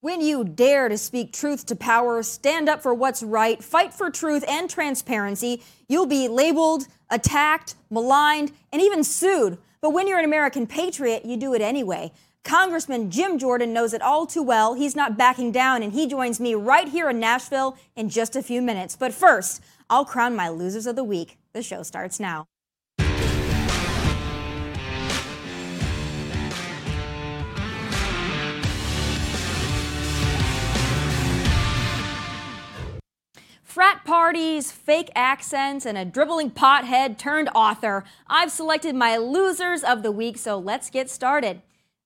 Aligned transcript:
When 0.00 0.20
you 0.20 0.44
dare 0.44 0.88
to 0.88 0.96
speak 0.96 1.32
truth 1.32 1.66
to 1.66 1.74
power, 1.74 2.22
stand 2.22 2.68
up 2.68 2.82
for 2.82 2.94
what's 2.94 3.20
right, 3.20 3.62
fight 3.62 3.92
for 3.92 4.10
truth 4.10 4.44
and 4.46 4.70
transparency, 4.70 5.64
you'll 5.88 6.06
be 6.06 6.28
labeled, 6.28 6.86
attacked, 7.10 7.74
maligned, 7.90 8.52
and 8.72 8.80
even 8.80 9.02
sued. 9.02 9.58
But 9.80 9.90
when 9.90 10.06
you're 10.06 10.20
an 10.20 10.24
American 10.24 10.68
patriot, 10.68 11.24
you 11.24 11.36
do 11.36 11.52
it 11.52 11.60
anyway. 11.60 12.12
Congressman 12.44 13.10
Jim 13.10 13.40
Jordan 13.40 13.72
knows 13.72 13.92
it 13.92 14.00
all 14.00 14.24
too 14.24 14.42
well. 14.44 14.74
He's 14.74 14.94
not 14.94 15.18
backing 15.18 15.50
down, 15.50 15.82
and 15.82 15.92
he 15.92 16.06
joins 16.06 16.38
me 16.38 16.54
right 16.54 16.86
here 16.86 17.10
in 17.10 17.18
Nashville 17.18 17.76
in 17.96 18.08
just 18.08 18.36
a 18.36 18.42
few 18.42 18.62
minutes. 18.62 18.94
But 18.94 19.12
first, 19.12 19.60
I'll 19.90 20.04
crown 20.04 20.36
my 20.36 20.48
losers 20.48 20.86
of 20.86 20.94
the 20.94 21.02
week. 21.02 21.38
The 21.54 21.62
show 21.62 21.82
starts 21.82 22.20
now. 22.20 22.46
Frat 33.68 34.02
parties, 34.02 34.72
fake 34.72 35.10
accents, 35.14 35.84
and 35.84 35.98
a 35.98 36.04
dribbling 36.06 36.50
pothead 36.50 37.18
turned 37.18 37.50
author. 37.54 38.02
I've 38.26 38.50
selected 38.50 38.94
my 38.94 39.18
losers 39.18 39.84
of 39.84 40.02
the 40.02 40.10
week, 40.10 40.38
so 40.38 40.58
let's 40.58 40.88
get 40.88 41.10
started. 41.10 41.60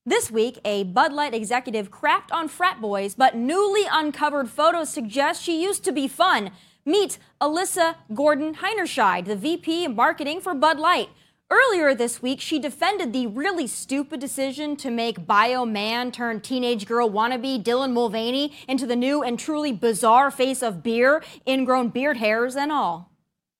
This 0.04 0.28
week, 0.28 0.58
a 0.64 0.82
Bud 0.82 1.12
Light 1.12 1.34
executive 1.34 1.88
crapped 1.88 2.32
on 2.32 2.48
frat 2.48 2.80
boys, 2.80 3.14
but 3.14 3.36
newly 3.36 3.84
uncovered 3.88 4.50
photos 4.50 4.90
suggest 4.90 5.40
she 5.40 5.62
used 5.62 5.84
to 5.84 5.92
be 5.92 6.08
fun. 6.08 6.50
Meet 6.84 7.20
Alissa 7.40 7.94
Gordon 8.12 8.56
Heinerscheid, 8.56 9.26
the 9.26 9.36
VP 9.36 9.84
of 9.84 9.94
Marketing 9.94 10.40
for 10.40 10.54
Bud 10.54 10.80
Light. 10.80 11.10
Earlier 11.50 11.94
this 11.94 12.22
week, 12.22 12.40
she 12.40 12.58
defended 12.58 13.12
the 13.12 13.26
really 13.26 13.66
stupid 13.66 14.20
decision 14.20 14.76
to 14.76 14.90
make 14.90 15.26
bio 15.26 15.64
man 15.64 16.10
turned 16.10 16.44
teenage 16.44 16.86
girl 16.86 17.10
wannabe 17.10 17.62
Dylan 17.62 17.92
Mulvaney 17.92 18.52
into 18.66 18.86
the 18.86 18.96
new 18.96 19.22
and 19.22 19.38
truly 19.38 19.72
bizarre 19.72 20.30
face 20.30 20.62
of 20.62 20.82
beer, 20.82 21.22
ingrown 21.46 21.90
beard 21.90 22.16
hairs 22.16 22.56
and 22.56 22.72
all. 22.72 23.12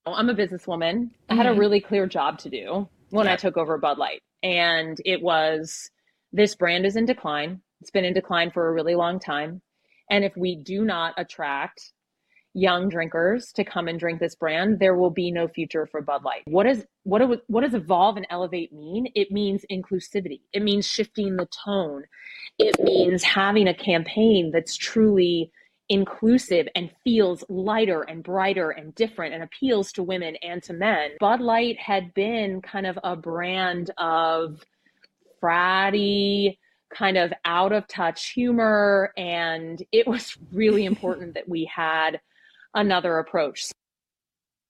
I'm 0.05 0.29
a 0.29 0.33
businesswoman. 0.33 1.11
I 1.29 1.35
had 1.35 1.45
a 1.45 1.49
mm-hmm. 1.49 1.59
really 1.59 1.81
clear 1.81 2.07
job 2.07 2.39
to 2.39 2.49
do 2.49 2.89
when. 3.09 3.27
I 3.27 3.35
took 3.35 3.57
over 3.57 3.77
Bud 3.77 3.97
Light. 3.97 4.21
And 4.41 4.97
it 5.05 5.21
was 5.21 5.89
this 6.31 6.55
brand 6.55 6.85
is 6.85 6.95
in 6.95 7.05
decline. 7.05 7.61
It's 7.79 7.91
been 7.91 8.05
in 8.05 8.13
decline 8.13 8.51
for 8.51 8.67
a 8.67 8.73
really 8.73 8.95
long 8.95 9.19
time. 9.19 9.61
And 10.09 10.25
if 10.25 10.35
we 10.35 10.55
do 10.55 10.83
not 10.83 11.13
attract 11.17 11.91
young 12.53 12.89
drinkers 12.89 13.51
to 13.53 13.63
come 13.63 13.87
and 13.87 13.99
drink 13.99 14.19
this 14.19 14.35
brand, 14.35 14.79
there 14.79 14.95
will 14.95 15.09
be 15.09 15.31
no 15.31 15.47
future 15.47 15.85
for 15.85 16.01
Bud 16.01 16.23
Light. 16.23 16.43
What 16.45 16.65
is 16.65 16.85
what 17.03 17.19
do, 17.19 17.37
what 17.47 17.61
does 17.61 17.73
evolve 17.73 18.17
and 18.17 18.27
elevate 18.29 18.71
mean? 18.71 19.07
It 19.15 19.31
means 19.31 19.65
inclusivity. 19.71 20.41
It 20.53 20.63
means 20.63 20.87
shifting 20.87 21.35
the 21.35 21.47
tone. 21.47 22.03
It 22.59 22.81
means 22.81 23.23
having 23.23 23.67
a 23.67 23.73
campaign 23.73 24.51
that's 24.51 24.77
truly 24.77 25.51
inclusive 25.89 26.67
and 26.75 26.89
feels 27.03 27.43
lighter 27.49 28.03
and 28.03 28.23
brighter 28.23 28.71
and 28.71 28.95
different 28.95 29.33
and 29.33 29.43
appeals 29.43 29.91
to 29.93 30.03
women 30.03 30.35
and 30.37 30.63
to 30.63 30.73
men. 30.73 31.11
Bud 31.19 31.41
Light 31.41 31.77
had 31.79 32.13
been 32.13 32.61
kind 32.61 32.87
of 32.87 32.97
a 33.03 33.15
brand 33.15 33.91
of 33.97 34.63
fratty, 35.41 36.57
kind 36.93 37.17
of 37.17 37.33
out 37.43 37.73
of 37.73 37.87
touch 37.87 38.29
humor. 38.29 39.11
And 39.17 39.83
it 39.91 40.07
was 40.07 40.37
really 40.51 40.85
important 40.93 41.33
that 41.33 41.49
we 41.49 41.65
had 41.65 42.21
another 42.73 43.19
approach. 43.19 43.71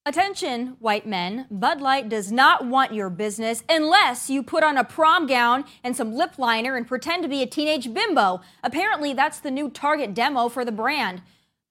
Attention, 0.05 0.75
white 0.79 1.07
men. 1.07 1.47
Bud 1.49 1.79
Light 1.79 2.09
does 2.09 2.29
not 2.29 2.65
want 2.65 2.93
your 2.93 3.09
business 3.09 3.63
unless 3.69 4.29
you 4.29 4.43
put 4.43 4.61
on 4.61 4.75
a 4.75 4.83
prom 4.83 5.27
gown 5.27 5.63
and 5.81 5.95
some 5.95 6.13
lip 6.13 6.37
liner 6.37 6.75
and 6.75 6.85
pretend 6.85 7.23
to 7.23 7.29
be 7.29 7.41
a 7.41 7.47
teenage 7.47 7.93
bimbo. 7.93 8.41
Apparently, 8.61 9.13
that's 9.13 9.39
the 9.39 9.49
new 9.49 9.69
target 9.69 10.13
demo 10.13 10.49
for 10.49 10.65
the 10.65 10.73
brand. 10.73 11.21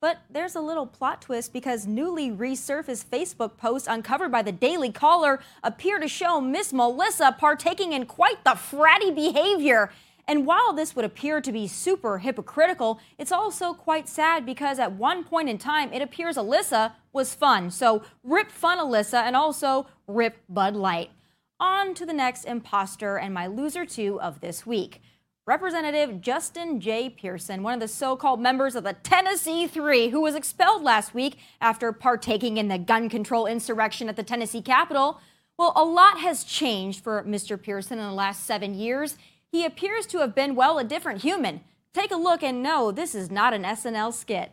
But 0.01 0.19
there's 0.31 0.57
a 0.57 0.61
little 0.61 0.87
plot 0.87 1.21
twist 1.21 1.53
because 1.53 1.87
newly 1.87 2.31
resurfaced 2.31 3.05
Facebook 3.05 3.59
posts 3.59 3.87
uncovered 3.87 4.33
by 4.33 4.41
the 4.41 4.51
Daily 4.51 4.91
Caller 4.91 5.39
appear 5.63 6.01
to 6.01 6.09
show 6.09 6.41
Miss 6.41 6.73
Melissa 6.73 7.37
partaking 7.39 7.93
in 7.93 8.07
quite 8.07 8.43
the 8.45 8.53
fratty 8.53 9.15
behavior. 9.15 9.93
And 10.29 10.47
while 10.47 10.73
this 10.73 10.95
would 10.95 11.05
appear 11.05 11.41
to 11.41 11.53
be 11.53 11.67
super 11.67 12.19
hypocritical, 12.19 13.01
it's 13.19 13.33
also 13.33 13.75
quite 13.75 14.09
sad 14.09 14.47
because 14.47 14.79
at 14.79 14.93
one 14.93 15.25
point 15.25 15.49
in 15.49 15.59
time, 15.59 15.93
it 15.93 16.03
appears 16.03 16.37
Alissa 16.37 16.93
was 17.13 17.35
fun. 17.35 17.71
So 17.71 18.03
rip 18.23 18.51
fun 18.51 18.79
Alissa 18.79 19.23
and 19.23 19.35
also 19.35 19.87
rip 20.07 20.37
Bud 20.49 20.77
Light. 20.77 21.11
On 21.59 21.95
to 21.95 22.07
the 22.07 22.13
next 22.13 22.45
imposter 22.45 23.17
and 23.19 23.35
my 23.35 23.47
loser 23.47 23.85
two 23.85 24.21
of 24.21 24.41
this 24.41 24.65
week. 24.65 25.01
Representative 25.45 26.21
Justin 26.21 26.81
J. 26.81 27.11
Pearson, 27.11 27.65
one 27.65 27.75
of 27.75 27.81
the 27.81 27.89
so 27.89 28.15
called 28.15 28.41
members 28.41 28.77
of 28.77 28.85
the 28.85 28.93
Tennessee 28.93 29.67
Three, 29.67 30.11
who 30.11 30.21
was 30.21 30.37
expelled 30.37 30.85
last 30.85 31.15
week 31.15 31.37
after 31.61 31.91
partaking 31.93 32.59
in 32.59 32.69
the 32.69 32.79
gun 32.79 33.09
control 33.09 33.47
insurrection 33.47 34.09
at 34.09 34.15
the 34.15 34.23
Tennessee 34.23 34.63
Capitol. 34.63 35.21
Well, 35.59 35.73
a 35.75 35.83
lot 35.83 36.19
has 36.19 36.45
changed 36.45 37.03
for 37.03 37.25
Mr. 37.25 37.61
Pearson 37.61 37.99
in 37.99 38.05
the 38.05 38.13
last 38.13 38.47
seven 38.47 38.75
years 38.75 39.17
he 39.53 39.67
appears 39.67 40.07
to 40.07 40.19
have 40.19 40.35
been, 40.35 40.55
well, 40.55 40.79
a 40.79 40.85
different 40.85 41.21
human. 41.21 41.61
Take 41.93 42.11
a 42.11 42.17
look 42.17 42.43
and 42.43 42.63
know 42.63 42.91
this 42.91 43.15
is 43.15 43.31
not 43.31 43.53
an 43.53 43.65
SNL 43.65 44.15
skit. 44.15 44.51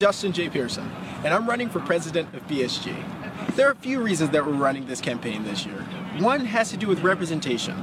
Justin 0.00 0.32
J. 0.32 0.50
Pearson, 0.50 0.88
and 1.24 1.34
I'm 1.34 1.48
running 1.48 1.68
for 1.70 1.80
president 1.80 2.32
of 2.34 2.46
BSG. 2.46 2.94
There 3.56 3.66
are 3.66 3.72
a 3.72 3.76
few 3.76 4.00
reasons 4.00 4.30
that 4.30 4.46
we're 4.46 4.52
running 4.52 4.86
this 4.86 5.00
campaign 5.00 5.42
this 5.42 5.66
year. 5.66 5.78
One 6.20 6.44
has 6.44 6.70
to 6.70 6.76
do 6.76 6.86
with 6.86 7.00
representation. 7.00 7.74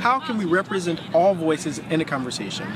How 0.00 0.18
can 0.18 0.36
we 0.36 0.44
represent 0.44 1.00
all 1.14 1.34
voices 1.34 1.78
in 1.78 2.00
a 2.00 2.04
conversation? 2.04 2.66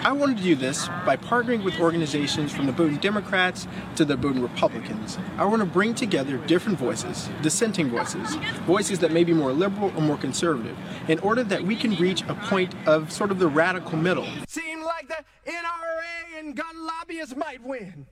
I 0.00 0.12
wanted 0.12 0.36
to 0.38 0.42
do 0.42 0.54
this 0.54 0.88
by 1.04 1.16
partnering 1.16 1.64
with 1.64 1.80
organizations 1.80 2.52
from 2.52 2.66
the 2.66 2.72
Bowdoin 2.72 3.00
Democrats 3.00 3.66
to 3.96 4.04
the 4.04 4.16
Bowdoin 4.16 4.42
Republicans. 4.42 5.18
I 5.36 5.44
want 5.44 5.60
to 5.60 5.66
bring 5.66 5.94
together 5.94 6.36
different 6.46 6.78
voices, 6.78 7.28
dissenting 7.42 7.90
voices, 7.90 8.34
voices 8.66 8.98
that 9.00 9.10
may 9.10 9.24
be 9.24 9.32
more 9.32 9.52
liberal 9.52 9.92
or 9.96 10.02
more 10.02 10.16
conservative, 10.16 10.76
in 11.08 11.18
order 11.20 11.42
that 11.44 11.62
we 11.62 11.76
can 11.76 11.96
reach 11.96 12.22
a 12.28 12.34
point 12.34 12.74
of 12.86 13.10
sort 13.10 13.30
of 13.30 13.38
the 13.38 13.48
radical 13.48 13.96
middle. 13.96 14.26
Seemed 14.46 14.84
like 14.84 15.08
the 15.08 15.24
NRA 15.50 16.38
and 16.38 16.54
gun 16.54 16.86
lobbyists 16.86 17.34
might 17.34 17.62
win. 17.64 18.06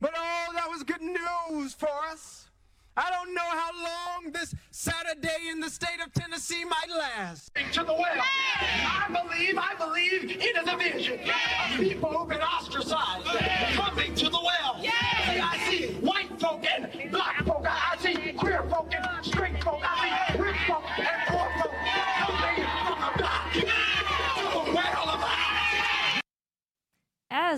But 0.00 0.12
oh, 0.16 0.46
that 0.54 0.70
was 0.70 0.82
good 0.82 1.02
news 1.02 1.74
for 1.74 1.90
us. 2.10 2.49
I 2.96 3.10
don't 3.10 3.34
know 3.34 3.40
how 3.40 3.70
long 3.82 4.32
this 4.32 4.54
Saturday 4.70 5.48
in 5.50 5.60
the 5.60 5.70
state 5.70 6.00
of 6.04 6.12
Tennessee 6.12 6.64
might 6.64 6.90
last. 6.90 7.54
To 7.72 7.84
the 7.84 7.92
well. 7.92 8.02
I 8.02 9.06
believe, 9.08 9.56
I 9.56 9.74
believe 9.76 10.24
in 10.24 10.64
the 10.64 10.76
vision 10.76 11.20
of 11.20 11.78
people 11.78 12.10
who've 12.10 12.28
been 12.28 12.42
ostracized 12.42 13.26
coming 13.74 14.14
to 14.16 14.24
the 14.28 14.40
well. 14.40 14.78
Yeah. 14.80 14.90
I 14.92 15.58
see 15.70 15.86
white 16.00 16.40
folk 16.40 16.64
and 16.66 17.10
black 17.10 17.44
folk. 17.46 17.64
I 17.68 17.96
see 18.00 18.32
queer 18.32 18.64
folk 18.68 18.92
and 18.92 19.24
straight 19.24 19.62
folk. 19.62 19.80
I 19.82 20.32
see 20.32 20.42
rich 20.42 20.56
folk 20.66 20.82
and 20.98 21.29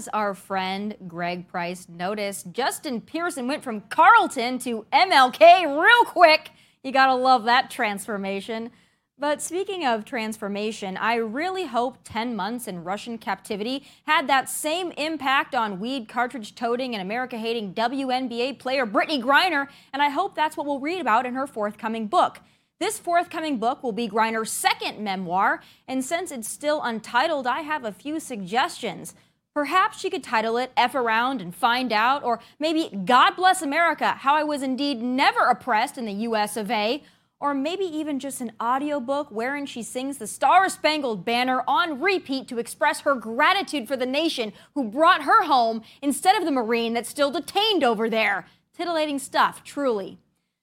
as 0.02 0.08
our 0.08 0.34
friend 0.34 0.96
Greg 1.06 1.46
Price 1.46 1.86
noticed, 1.88 2.50
Justin 2.50 3.00
Pearson 3.00 3.46
went 3.46 3.62
from 3.62 3.82
Carlton 3.82 4.58
to 4.58 4.84
MLK 4.92 5.62
real 5.80 6.04
quick. 6.06 6.50
You 6.82 6.90
gotta 6.90 7.14
love 7.14 7.44
that 7.44 7.70
transformation. 7.70 8.72
But 9.16 9.40
speaking 9.40 9.86
of 9.86 10.04
transformation, 10.04 10.96
I 10.96 11.14
really 11.14 11.66
hope 11.66 11.98
10 12.02 12.34
months 12.34 12.66
in 12.66 12.82
Russian 12.82 13.16
captivity 13.16 13.86
had 14.04 14.26
that 14.26 14.48
same 14.48 14.90
impact 14.92 15.54
on 15.54 15.78
weed 15.78 16.08
cartridge 16.08 16.56
toting 16.56 16.96
and 16.96 17.00
America 17.00 17.38
hating 17.38 17.72
WNBA 17.72 18.58
player 18.58 18.84
Brittney 18.84 19.22
Griner, 19.22 19.68
and 19.92 20.02
I 20.02 20.08
hope 20.08 20.34
that's 20.34 20.56
what 20.56 20.66
we'll 20.66 20.80
read 20.80 21.00
about 21.00 21.26
in 21.26 21.34
her 21.34 21.46
forthcoming 21.46 22.08
book. 22.08 22.40
This 22.80 22.98
forthcoming 22.98 23.58
book 23.58 23.84
will 23.84 23.92
be 23.92 24.08
Griner's 24.08 24.50
second 24.50 24.98
memoir, 24.98 25.60
and 25.86 26.04
since 26.04 26.32
it's 26.32 26.48
still 26.48 26.82
untitled, 26.82 27.46
I 27.46 27.60
have 27.60 27.84
a 27.84 27.92
few 27.92 28.18
suggestions. 28.18 29.14
Perhaps 29.54 29.98
she 29.98 30.08
could 30.08 30.24
title 30.24 30.56
it 30.56 30.72
F 30.76 30.94
Around 30.94 31.42
and 31.42 31.54
Find 31.54 31.92
Out, 31.92 32.24
or 32.24 32.40
maybe 32.58 32.88
God 33.04 33.36
Bless 33.36 33.60
America 33.60 34.12
How 34.12 34.34
I 34.34 34.42
Was 34.42 34.62
Indeed 34.62 35.02
Never 35.02 35.40
Oppressed 35.46 35.98
in 35.98 36.06
the 36.06 36.12
US 36.12 36.56
of 36.56 36.70
A, 36.70 37.02
or 37.38 37.52
maybe 37.52 37.84
even 37.84 38.18
just 38.18 38.40
an 38.40 38.52
audiobook 38.62 39.30
wherein 39.30 39.66
she 39.66 39.82
sings 39.82 40.16
the 40.16 40.26
Star 40.26 40.68
Spangled 40.68 41.24
Banner 41.24 41.64
on 41.66 42.00
repeat 42.00 42.48
to 42.48 42.58
express 42.58 43.00
her 43.00 43.14
gratitude 43.14 43.88
for 43.88 43.96
the 43.96 44.06
nation 44.06 44.52
who 44.74 44.84
brought 44.84 45.24
her 45.24 45.44
home 45.44 45.82
instead 46.00 46.36
of 46.36 46.44
the 46.44 46.52
Marine 46.52 46.94
that's 46.94 47.10
still 47.10 47.30
detained 47.30 47.84
over 47.84 48.08
there. 48.08 48.46
Titillating 48.74 49.18
stuff, 49.18 49.62
truly. 49.64 50.18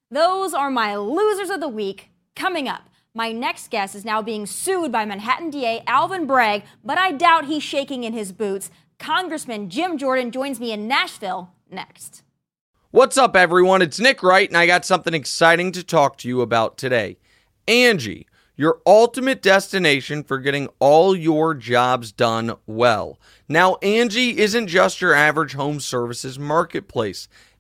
Those 0.10 0.54
are 0.54 0.72
my 0.72 0.96
losers 0.96 1.52
of 1.52 1.60
the 1.60 1.68
week. 1.68 2.10
Coming 2.36 2.68
up, 2.68 2.90
my 3.16 3.32
next 3.32 3.72
guest 3.72 3.96
is 3.96 4.06
now 4.06 4.22
being 4.22 4.46
sued 4.46 4.92
by 4.92 5.06
Manhattan 5.06 5.50
DA 5.50 5.82
Alvin 5.88 6.28
Bragg, 6.28 6.64
but 6.84 6.98
I 6.98 7.12
doubt 7.12 7.46
he's 7.46 7.64
shaking 7.64 8.04
in 8.04 8.14
his 8.14 8.32
boots. 8.32 8.70
Congressman 9.00 9.70
Jim 9.70 9.98
Jordan 9.98 10.32
joins 10.32 10.60
me 10.60 10.72
in 10.72 10.88
Nashville 10.88 11.52
next. 11.72 12.24
What's 12.92 13.18
up, 13.18 13.36
everyone? 13.36 13.82
It's 13.82 14.00
Nick 14.00 14.22
Wright, 14.22 14.48
and 14.48 14.58
I 14.58 14.66
got 14.68 14.86
something 14.86 15.14
exciting 15.14 15.72
to 15.74 15.84
talk 15.84 16.18
to 16.20 16.28
you 16.28 16.42
about 16.42 16.78
today. 16.78 17.18
Angie 17.68 18.28
your 18.60 18.82
ultimate 18.86 19.42
destination 19.42 20.22
for 20.22 20.38
getting 20.38 20.68
all 20.80 21.16
your 21.16 21.56
jobs 21.56 22.12
done 22.12 22.54
well. 22.68 23.18
Now, 23.48 23.76
Angie 23.76 24.38
isn't 24.38 24.68
just 24.68 25.00
your 25.00 25.14
average 25.14 25.54
home 25.54 25.80
services 25.80 26.38
marketplace. 26.38 27.30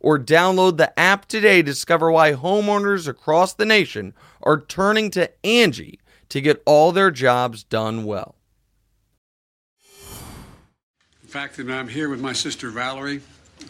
or 0.00 0.18
download 0.18 0.76
the 0.76 0.98
app 0.98 1.26
today 1.26 1.58
to 1.58 1.62
discover 1.64 2.10
why 2.10 2.32
homeowners 2.32 3.08
across 3.08 3.52
the 3.52 3.66
nation 3.66 4.14
are 4.42 4.60
turning 4.60 5.10
to 5.10 5.30
Angie 5.44 6.00
to 6.28 6.40
get 6.40 6.62
all 6.66 6.92
their 6.92 7.10
jobs 7.10 7.64
done 7.64 8.04
well. 8.04 8.36
The 11.22 11.28
fact 11.28 11.56
that 11.56 11.70
I'm 11.70 11.88
here 11.88 12.08
with 12.08 12.20
my 12.20 12.32
sister 12.32 12.70
Valerie 12.70 13.20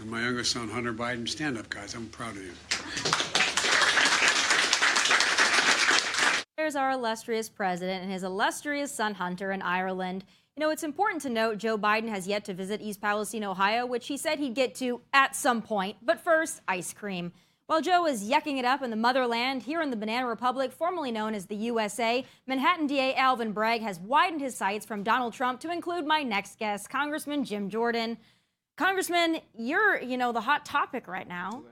and 0.01 0.11
my 0.11 0.23
youngest 0.23 0.53
son 0.53 0.69
Hunter 0.69 0.93
Biden. 0.93 1.29
Stand 1.29 1.59
up, 1.59 1.69
guys. 1.71 1.95
I'm 1.95 2.07
proud 2.09 2.37
of 2.37 2.43
you. 2.43 3.28
There's 6.69 6.77
our 6.77 6.91
illustrious 6.91 7.49
president 7.49 8.03
and 8.03 8.13
his 8.13 8.23
illustrious 8.23 8.93
son 8.93 9.15
Hunter 9.15 9.53
in 9.53 9.63
Ireland. 9.63 10.23
You 10.55 10.61
know, 10.61 10.69
it's 10.69 10.83
important 10.83 11.23
to 11.23 11.31
note 11.31 11.57
Joe 11.57 11.79
Biden 11.79 12.11
has 12.11 12.27
yet 12.27 12.45
to 12.45 12.53
visit 12.53 12.83
East 12.83 13.01
Palestine, 13.01 13.45
Ohio, 13.45 13.87
which 13.87 14.07
he 14.07 14.19
said 14.19 14.39
he'd 14.39 14.55
get 14.55 14.75
to 14.75 15.01
at 15.15 15.35
some 15.35 15.63
point. 15.63 15.97
But 16.03 16.21
first, 16.21 16.61
ice 16.69 16.93
cream. 16.93 17.33
While 17.69 17.81
Joe 17.81 18.05
is 18.05 18.23
yucking 18.23 18.59
it 18.59 18.67
up 18.67 18.83
in 18.83 18.91
the 18.91 18.97
motherland, 18.97 19.63
here 19.63 19.81
in 19.81 19.89
the 19.89 19.97
Banana 19.97 20.27
Republic, 20.27 20.71
formerly 20.71 21.11
known 21.11 21.35
as 21.35 21.47
the 21.47 21.57
USA, 21.57 22.23
Manhattan 22.47 22.87
DA 22.87 23.15
Alvin 23.15 23.53
Bragg 23.53 23.81
has 23.81 23.99
widened 23.99 24.43
his 24.43 24.55
sights 24.55 24.85
from 24.85 25.03
Donald 25.03 25.33
Trump 25.33 25.61
to 25.61 25.73
include 25.73 26.05
my 26.05 26.23
next 26.23 26.59
guest, 26.59 26.91
Congressman 26.91 27.45
Jim 27.45 27.71
Jordan. 27.71 28.19
Congressman, 28.77 29.39
you're, 29.57 29.99
you 30.03 30.19
know, 30.19 30.33
the 30.33 30.43
hot 30.43 30.67
topic 30.67 31.09
right 31.09 31.29
now. 31.29 31.63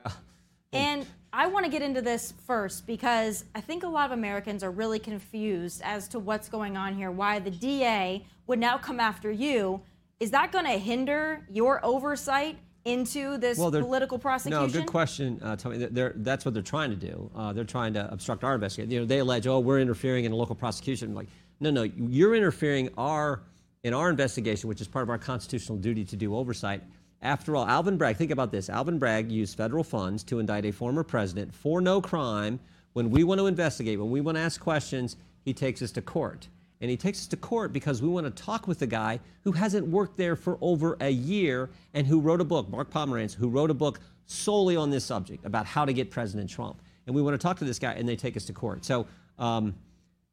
And 0.72 1.06
I 1.37 1.47
want 1.49 1.67
to 1.67 1.71
get 1.71 1.83
into 1.83 2.00
this 2.00 2.33
first 2.47 2.87
because 2.87 3.44
I 3.55 3.61
think 3.61 3.83
a 3.83 3.88
lot 3.88 4.06
of 4.06 4.12
Americans 4.12 4.65
are 4.65 4.71
really 4.71 4.99
confused 4.99 5.83
as 5.85 6.09
to 6.09 6.19
what's 6.19 6.49
going 6.49 6.79
on 6.79 6.94
here, 6.94 7.11
why 7.11 7.41
the 7.41 7.50
DA 7.50 8.25
would 8.47 8.59
now 8.59 8.79
come 8.79 8.99
after 8.99 9.31
you. 9.31 9.83
Is 10.19 10.31
that 10.31 10.50
going 10.50 10.65
to 10.65 10.79
hinder 10.79 11.47
your 11.53 11.85
oversight 11.85 12.56
into 12.87 13.37
this 13.37 13.59
Well, 13.59 13.71
political 13.71 14.19
prosecution? 14.19 14.62
No, 14.67 14.73
good 14.73 14.87
question, 14.87 15.38
uh, 15.43 15.56
Tomi. 15.56 15.77
They're- 15.77 16.15
that's 16.17 16.47
what 16.47 16.55
they're 16.55 16.62
trying 16.62 16.88
to 16.88 16.97
do. 16.97 17.31
Uh, 17.35 17.53
they're 17.53 17.65
trying 17.65 17.93
to 17.94 18.11
obstruct 18.11 18.43
our 18.43 18.55
investigation. 18.55 18.91
You 18.91 19.00
know, 19.00 19.06
they 19.06 19.19
allege, 19.19 19.47
oh, 19.47 19.59
we're 19.59 19.81
interfering 19.81 20.25
in 20.25 20.33
a 20.33 20.37
local 20.37 20.55
prosecution. 20.55 21.15
Like, 21.15 21.29
no, 21.61 21.71
no, 21.71 21.83
you're 21.83 22.35
interfering 22.35 22.88
our 22.97 23.43
in 23.83 23.93
our 23.94 24.09
investigation, 24.11 24.69
which 24.69 24.81
is 24.81 24.88
part 24.88 25.05
of 25.05 25.11
our 25.11 25.19
constitutional 25.19 25.79
duty 25.79 26.05
to 26.06 26.17
do 26.17 26.35
oversight. 26.35 26.83
After 27.26 27.56
all, 27.56 27.67
Alvin 27.67 27.96
Bragg, 27.96 28.17
think 28.17 28.31
about 28.31 28.52
this. 28.52 28.70
Alvin 28.70 29.00
Bragg 29.00 29.32
used 29.32 29.56
federal 29.56 29.82
funds 29.82 30.23
to 30.25 30.38
indict 30.38 30.64
a 30.64 30.70
former 30.70 31.02
president 31.02 31.52
for 31.52 31.81
no 31.81 32.00
crime. 32.00 32.61
When 32.93 33.11
we 33.11 33.25
want 33.25 33.40
to 33.40 33.49
investigate, 33.49 33.99
when 33.99 34.12
we 34.12 34.20
want 34.20 34.37
to 34.37 34.43
ask 34.43 34.61
questions, 34.61 35.17
he 35.44 35.52
takes 35.52 35.82
us 35.82 35.90
to 35.93 36.02
court. 36.02 36.46
And 36.81 36.88
he 36.88 36.96
takes 36.96 37.19
us 37.19 37.26
to 37.28 37.37
court 37.37 37.73
because 37.73 38.00
we 38.00 38.08
want 38.08 38.26
to 38.26 38.43
talk 38.43 38.69
with 38.69 38.78
the 38.78 38.87
guy 38.87 39.19
who 39.43 39.50
hasn't 39.50 39.88
worked 39.88 40.17
there 40.17 40.37
for 40.37 40.56
over 40.61 40.96
a 41.00 41.11
year 41.11 41.69
and 41.94 42.06
who 42.06 42.20
wrote 42.20 42.40
a 42.40 42.44
book, 42.44 42.69
Mark 42.69 42.93
Pomerantz, 42.93 43.34
who 43.34 43.49
wrote 43.49 43.73
a 43.73 43.75
book 43.75 43.99
solely 44.26 44.76
on 44.76 44.90
this 44.90 45.05
subject 45.05 45.44
about 45.44 45.67
how 45.67 45.84
to 45.84 45.93
get 45.93 46.12
President 46.12 46.49
Trump. 46.49 46.81
And 47.06 47.17
we 47.17 47.23
want 47.23 47.34
to 47.34 47.44
talk 47.44 47.58
to 47.58 47.64
this 47.64 47.81
guy, 47.81 47.94
and 47.94 48.08
they 48.08 48.14
take 48.14 48.37
us 48.37 48.44
to 48.44 48.52
court. 48.52 48.84
So, 48.84 49.05
um, 49.40 49.75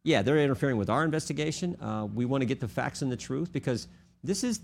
yeah, 0.03 0.21
they're 0.21 0.37
interfering 0.37 0.77
with 0.77 0.91
our 0.91 1.03
investigation. 1.03 1.75
Uh, 1.81 2.07
we 2.13 2.25
want 2.25 2.41
to 2.43 2.45
get 2.45 2.59
the 2.59 2.67
facts 2.67 3.01
and 3.01 3.11
the 3.11 3.17
truth 3.17 3.51
because 3.51 3.87
this 4.23 4.43
is 4.43 4.59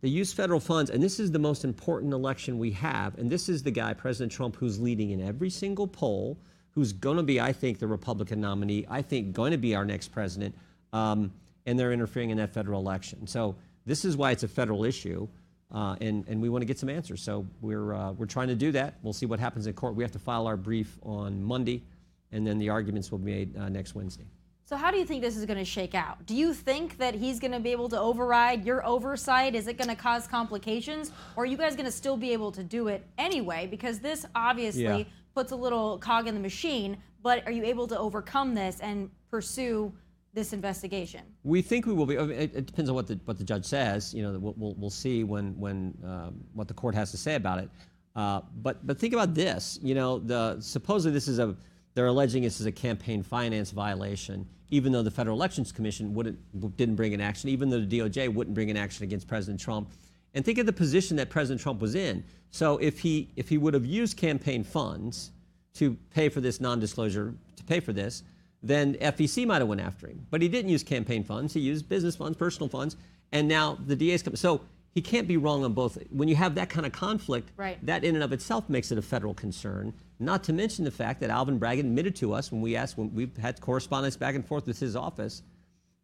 they 0.00 0.08
use 0.08 0.32
federal 0.32 0.60
funds, 0.60 0.90
and 0.90 1.02
this 1.02 1.18
is 1.18 1.32
the 1.32 1.38
most 1.38 1.64
important 1.64 2.12
election 2.12 2.58
we 2.58 2.70
have. 2.72 3.18
And 3.18 3.28
this 3.28 3.48
is 3.48 3.62
the 3.62 3.70
guy, 3.70 3.94
President 3.94 4.30
Trump, 4.30 4.56
who's 4.56 4.78
leading 4.80 5.10
in 5.10 5.20
every 5.20 5.50
single 5.50 5.88
poll, 5.88 6.38
who's 6.70 6.92
going 6.92 7.16
to 7.16 7.22
be, 7.22 7.40
I 7.40 7.52
think, 7.52 7.80
the 7.80 7.88
Republican 7.88 8.40
nominee, 8.40 8.86
I 8.88 9.02
think, 9.02 9.32
going 9.32 9.50
to 9.50 9.58
be 9.58 9.74
our 9.74 9.84
next 9.84 10.08
president. 10.08 10.54
Um, 10.92 11.32
and 11.66 11.78
they're 11.78 11.92
interfering 11.92 12.30
in 12.30 12.38
that 12.38 12.54
federal 12.54 12.80
election. 12.80 13.26
So 13.26 13.56
this 13.84 14.04
is 14.04 14.16
why 14.16 14.30
it's 14.30 14.44
a 14.44 14.48
federal 14.48 14.84
issue, 14.84 15.26
uh, 15.74 15.96
and, 16.00 16.26
and 16.28 16.40
we 16.40 16.48
want 16.48 16.62
to 16.62 16.66
get 16.66 16.78
some 16.78 16.88
answers. 16.88 17.20
So 17.20 17.46
we're, 17.60 17.92
uh, 17.92 18.12
we're 18.12 18.26
trying 18.26 18.48
to 18.48 18.54
do 18.54 18.72
that. 18.72 18.94
We'll 19.02 19.12
see 19.12 19.26
what 19.26 19.40
happens 19.40 19.66
in 19.66 19.72
court. 19.74 19.96
We 19.96 20.04
have 20.04 20.12
to 20.12 20.18
file 20.18 20.46
our 20.46 20.56
brief 20.56 20.98
on 21.02 21.42
Monday, 21.42 21.82
and 22.30 22.46
then 22.46 22.58
the 22.58 22.68
arguments 22.68 23.10
will 23.10 23.18
be 23.18 23.32
made 23.32 23.56
uh, 23.56 23.68
next 23.68 23.94
Wednesday. 23.94 24.26
So, 24.68 24.76
how 24.76 24.90
do 24.90 24.98
you 24.98 25.06
think 25.06 25.22
this 25.22 25.34
is 25.34 25.46
going 25.46 25.58
to 25.58 25.64
shake 25.64 25.94
out? 25.94 26.26
Do 26.26 26.34
you 26.34 26.52
think 26.52 26.98
that 26.98 27.14
he's 27.14 27.40
going 27.40 27.52
to 27.52 27.58
be 27.58 27.72
able 27.72 27.88
to 27.88 27.98
override 27.98 28.66
your 28.66 28.84
oversight? 28.84 29.54
Is 29.54 29.66
it 29.66 29.78
going 29.78 29.88
to 29.88 29.96
cause 29.96 30.26
complications? 30.26 31.10
Or 31.36 31.44
are 31.44 31.46
you 31.46 31.56
guys 31.56 31.74
going 31.74 31.86
to 31.86 31.90
still 31.90 32.18
be 32.18 32.34
able 32.34 32.52
to 32.52 32.62
do 32.62 32.88
it 32.88 33.06
anyway? 33.16 33.66
Because 33.66 33.98
this 33.98 34.26
obviously 34.34 34.82
Yeah. 34.82 35.04
puts 35.34 35.52
a 35.52 35.56
little 35.56 35.96
cog 35.96 36.28
in 36.28 36.34
the 36.34 36.40
machine, 36.40 36.98
but 37.22 37.46
are 37.46 37.50
you 37.50 37.64
able 37.64 37.86
to 37.86 37.98
overcome 37.98 38.54
this 38.54 38.78
and 38.80 39.08
pursue 39.30 39.90
this 40.34 40.52
investigation? 40.52 41.22
We 41.44 41.62
think 41.62 41.86
we 41.86 41.94
will 41.94 42.04
be. 42.04 42.16
It, 42.16 42.54
it 42.54 42.66
depends 42.66 42.90
on 42.90 42.94
what 42.94 43.06
the 43.06 43.18
what 43.24 43.38
the 43.38 43.44
judge 43.44 43.64
says. 43.64 44.12
You 44.12 44.22
know, 44.22 44.38
we'll, 44.38 44.54
we'll, 44.58 44.74
we'll 44.74 44.90
see 44.90 45.24
when 45.24 45.58
when 45.58 45.96
um, 46.04 46.44
what 46.52 46.68
the 46.68 46.74
court 46.74 46.94
has 46.94 47.10
to 47.12 47.16
say 47.16 47.36
about 47.36 47.58
it. 47.58 47.70
Uh, 48.14 48.42
but 48.60 48.86
but 48.86 48.98
think 48.98 49.14
about 49.14 49.32
this. 49.32 49.78
You 49.82 49.94
know, 49.94 50.18
the 50.18 50.60
supposedly 50.60 51.14
this 51.14 51.26
is 51.26 51.38
a 51.38 51.56
they're 51.98 52.06
alleging 52.06 52.44
this 52.44 52.60
is 52.60 52.66
a 52.66 52.70
campaign 52.70 53.24
finance 53.24 53.72
violation, 53.72 54.46
even 54.70 54.92
though 54.92 55.02
the 55.02 55.10
Federal 55.10 55.36
Elections 55.36 55.72
Commission 55.72 56.14
wouldn't 56.14 56.38
didn't 56.76 56.94
bring 56.94 57.12
an 57.12 57.20
action, 57.20 57.50
even 57.50 57.70
though 57.70 57.80
the 57.80 57.98
DOJ 57.98 58.32
wouldn't 58.32 58.54
bring 58.54 58.70
an 58.70 58.76
action 58.76 59.02
against 59.02 59.26
President 59.26 59.58
Trump. 59.58 59.90
And 60.32 60.44
think 60.44 60.58
of 60.58 60.66
the 60.66 60.72
position 60.72 61.16
that 61.16 61.28
President 61.28 61.60
Trump 61.60 61.80
was 61.80 61.96
in. 61.96 62.22
So 62.52 62.78
if 62.78 63.00
he 63.00 63.30
if 63.34 63.48
he 63.48 63.58
would 63.58 63.74
have 63.74 63.84
used 63.84 64.16
campaign 64.16 64.62
funds 64.62 65.32
to 65.74 65.96
pay 66.10 66.28
for 66.28 66.40
this 66.40 66.60
non-disclosure 66.60 67.34
to 67.56 67.64
pay 67.64 67.80
for 67.80 67.92
this, 67.92 68.22
then 68.62 68.94
FEC 68.94 69.44
might 69.44 69.58
have 69.58 69.66
went 69.66 69.80
after 69.80 70.06
him. 70.06 70.24
But 70.30 70.40
he 70.40 70.46
didn't 70.48 70.70
use 70.70 70.84
campaign 70.84 71.24
funds. 71.24 71.52
He 71.52 71.58
used 71.58 71.88
business 71.88 72.14
funds, 72.14 72.38
personal 72.38 72.68
funds, 72.68 72.94
and 73.32 73.48
now 73.48 73.76
the 73.86 73.96
DA's 73.96 74.22
coming. 74.22 74.36
So 74.36 74.60
he 74.92 75.02
can't 75.02 75.26
be 75.26 75.36
wrong 75.36 75.64
on 75.64 75.72
both. 75.72 75.98
When 76.10 76.28
you 76.28 76.36
have 76.36 76.54
that 76.54 76.68
kind 76.68 76.86
of 76.86 76.92
conflict, 76.92 77.50
Right. 77.56 77.84
that 77.84 78.04
in 78.04 78.14
and 78.14 78.22
of 78.22 78.32
itself 78.32 78.68
makes 78.68 78.92
it 78.92 78.98
a 78.98 79.02
federal 79.02 79.34
concern. 79.34 79.94
Not 80.20 80.42
to 80.44 80.52
mention 80.52 80.84
the 80.84 80.90
fact 80.90 81.20
that 81.20 81.30
Alvin 81.30 81.58
Bragg 81.58 81.78
admitted 81.78 82.16
to 82.16 82.32
us 82.32 82.50
when 82.50 82.60
we 82.60 82.74
asked, 82.76 82.98
when 82.98 83.14
we've 83.14 83.36
had 83.36 83.60
correspondence 83.60 84.16
back 84.16 84.34
and 84.34 84.44
forth 84.44 84.66
with 84.66 84.78
his 84.78 84.96
office, 84.96 85.42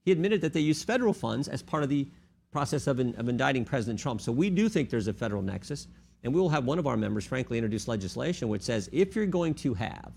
he 0.05 0.13
admitted 0.13 0.41
that 0.43 0.53
they 0.53 0.61
used 0.61 0.87
federal 0.87 1.13
funds 1.13 1.49
as 1.49 1.63
part 1.63 1.83
of 1.83 1.89
the 1.89 2.09
process 2.53 2.87
of, 2.87 3.01
in, 3.01 3.15
of 3.17 3.29
indicting 3.29 3.65
President 3.65 3.99
Trump. 3.99 4.21
So 4.21 4.31
we 4.31 4.51
do 4.51 4.69
think 4.69 4.89
there's 4.89 5.09
a 5.09 5.13
federal 5.13 5.43
nexus. 5.43 5.89
And 6.23 6.33
we 6.33 6.41
will 6.41 6.49
have 6.49 6.65
one 6.65 6.79
of 6.79 6.87
our 6.87 6.97
members, 6.97 7.27
frankly, 7.27 7.59
introduce 7.59 7.89
legislation 7.89 8.49
which 8.49 8.63
says 8.63 8.89
if 8.93 9.15
you're 9.17 9.27
going 9.27 9.55
to 9.55 9.75
have 9.75 10.13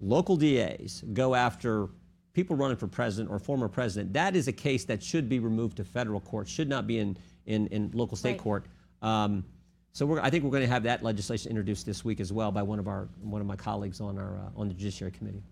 local 0.00 0.36
DAs 0.36 1.02
go 1.12 1.34
after 1.34 1.88
people 2.32 2.56
running 2.56 2.76
for 2.76 2.86
president 2.86 3.30
or 3.30 3.38
former 3.38 3.68
president, 3.68 4.12
that 4.12 4.36
is 4.36 4.48
a 4.48 4.52
case 4.52 4.84
that 4.84 5.02
should 5.02 5.28
be 5.28 5.38
removed 5.40 5.76
to 5.76 5.84
federal 5.84 6.20
court, 6.20 6.48
should 6.48 6.68
not 6.68 6.86
be 6.86 6.98
in, 6.98 7.16
in, 7.46 7.66
in 7.68 7.90
local 7.94 8.16
state 8.16 8.30
Right. 8.32 8.38
court. 8.38 8.66
Um, 9.02 9.44
so 9.94 10.04
we're, 10.04 10.20
I 10.20 10.28
think 10.28 10.42
we're 10.42 10.50
going 10.50 10.64
to 10.64 10.68
have 10.68 10.82
that 10.82 11.04
legislation 11.04 11.50
introduced 11.50 11.86
this 11.86 12.04
week 12.04 12.18
as 12.18 12.32
well 12.32 12.50
by 12.50 12.62
one 12.62 12.80
of 12.80 12.88
our 12.88 13.08
one 13.22 13.40
of 13.40 13.46
my 13.46 13.54
colleagues 13.54 14.00
on 14.00 14.18
our 14.18 14.36
uh, 14.36 14.60
on 14.60 14.66
the 14.66 14.74
Judiciary 14.74 15.12
Committee. 15.12 15.42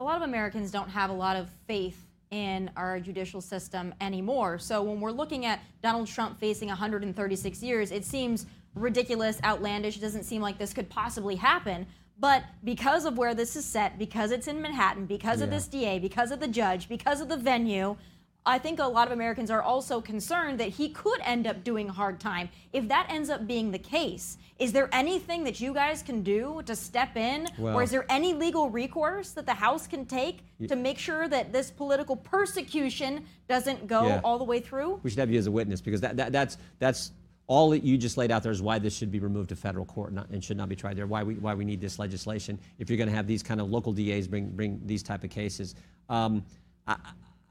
a 0.00 0.04
lot 0.04 0.16
of 0.16 0.22
Americans 0.22 0.70
don't 0.70 0.90
have 0.90 1.08
a 1.08 1.14
lot 1.14 1.36
of 1.36 1.48
faith 1.66 2.06
in 2.30 2.70
our 2.76 3.00
judicial 3.00 3.40
system 3.40 3.94
anymore. 4.02 4.58
So 4.58 4.82
when 4.82 5.00
we're 5.00 5.12
looking 5.12 5.46
at 5.46 5.60
Donald 5.82 6.08
Trump 6.08 6.38
facing 6.38 6.68
136 6.68 7.62
years, 7.62 7.90
it 7.90 8.04
seems 8.04 8.46
ridiculous, 8.74 9.40
outlandish. 9.42 9.96
It 9.96 10.00
doesn't 10.00 10.24
seem 10.24 10.42
like 10.42 10.58
this 10.58 10.74
could 10.74 10.90
possibly 10.90 11.36
happen. 11.36 11.86
But 12.18 12.44
because 12.64 13.06
of 13.06 13.16
where 13.16 13.34
this 13.34 13.56
is 13.56 13.64
set, 13.64 13.98
because 13.98 14.30
it's 14.30 14.48
in 14.48 14.60
Manhattan, 14.60 15.06
because 15.06 15.40
of 15.40 15.50
this 15.50 15.66
DA, 15.68 15.98
because 15.98 16.30
of 16.30 16.40
the 16.40 16.48
judge, 16.48 16.88
because 16.88 17.20
of 17.20 17.28
the 17.28 17.36
venue, 17.36 17.96
I 18.46 18.58
think 18.58 18.78
a 18.78 18.84
lot 18.84 19.08
of 19.08 19.12
Americans 19.12 19.50
are 19.50 19.60
also 19.60 20.00
concerned 20.00 20.60
that 20.60 20.68
he 20.68 20.88
could 20.90 21.20
end 21.24 21.48
up 21.48 21.64
doing 21.64 21.88
hard 21.88 22.20
time. 22.20 22.48
If 22.72 22.86
that 22.88 23.08
ends 23.10 23.28
up 23.28 23.44
being 23.46 23.72
the 23.72 23.78
case, 23.78 24.38
is 24.60 24.72
there 24.72 24.88
anything 24.92 25.42
that 25.44 25.60
you 25.60 25.74
guys 25.74 26.00
can 26.00 26.22
do 26.22 26.62
to 26.64 26.76
step 26.76 27.16
in? 27.16 27.48
Well- 27.58 27.76
or 27.76 27.82
is 27.82 27.90
there 27.90 28.06
any 28.08 28.34
legal 28.34 28.70
recourse 28.70 29.32
that 29.32 29.46
the 29.46 29.54
House 29.54 29.88
can 29.88 30.06
take 30.06 30.44
to 30.68 30.76
make 30.76 30.96
sure 30.98 31.26
that 31.28 31.52
this 31.52 31.72
political 31.72 32.14
persecution 32.16 33.24
doesn't 33.48 33.88
go 33.88 34.06
Yeah. 34.06 34.20
all 34.22 34.38
the 34.38 34.44
way 34.44 34.60
through? 34.60 35.00
We 35.02 35.10
should 35.10 35.18
have 35.18 35.30
you 35.30 35.38
as 35.38 35.48
a 35.48 35.50
witness 35.50 35.80
because 35.80 36.00
that, 36.00 36.16
that 36.16 36.30
that's 36.32 36.56
that's 36.78 37.10
all 37.48 37.70
that 37.70 37.82
you 37.84 37.96
just 37.98 38.16
laid 38.16 38.30
out 38.32 38.42
there 38.42 38.50
is 38.52 38.62
why 38.62 38.78
this 38.78 38.96
should 38.96 39.10
be 39.10 39.20
removed 39.20 39.48
to 39.50 39.56
federal 39.56 39.84
court 39.84 40.12
not, 40.12 40.28
and 40.30 40.42
should 40.42 40.56
not 40.56 40.68
be 40.68 40.74
tried 40.76 40.96
there. 40.96 41.06
Why 41.06 41.22
we 41.24 41.34
why 41.34 41.54
we 41.54 41.64
need 41.64 41.80
this 41.80 41.98
legislation 41.98 42.58
if 42.78 42.88
you're 42.88 42.96
going 42.96 43.08
to 43.08 43.14
have 43.14 43.26
these 43.26 43.42
kind 43.42 43.60
of 43.60 43.70
local 43.70 43.92
DAs 43.92 44.26
bring 44.28 44.50
bring 44.50 44.80
these 44.84 45.02
type 45.02 45.24
of 45.24 45.30
cases. 45.30 45.74
Um, 46.08 46.44
I, 46.86 46.96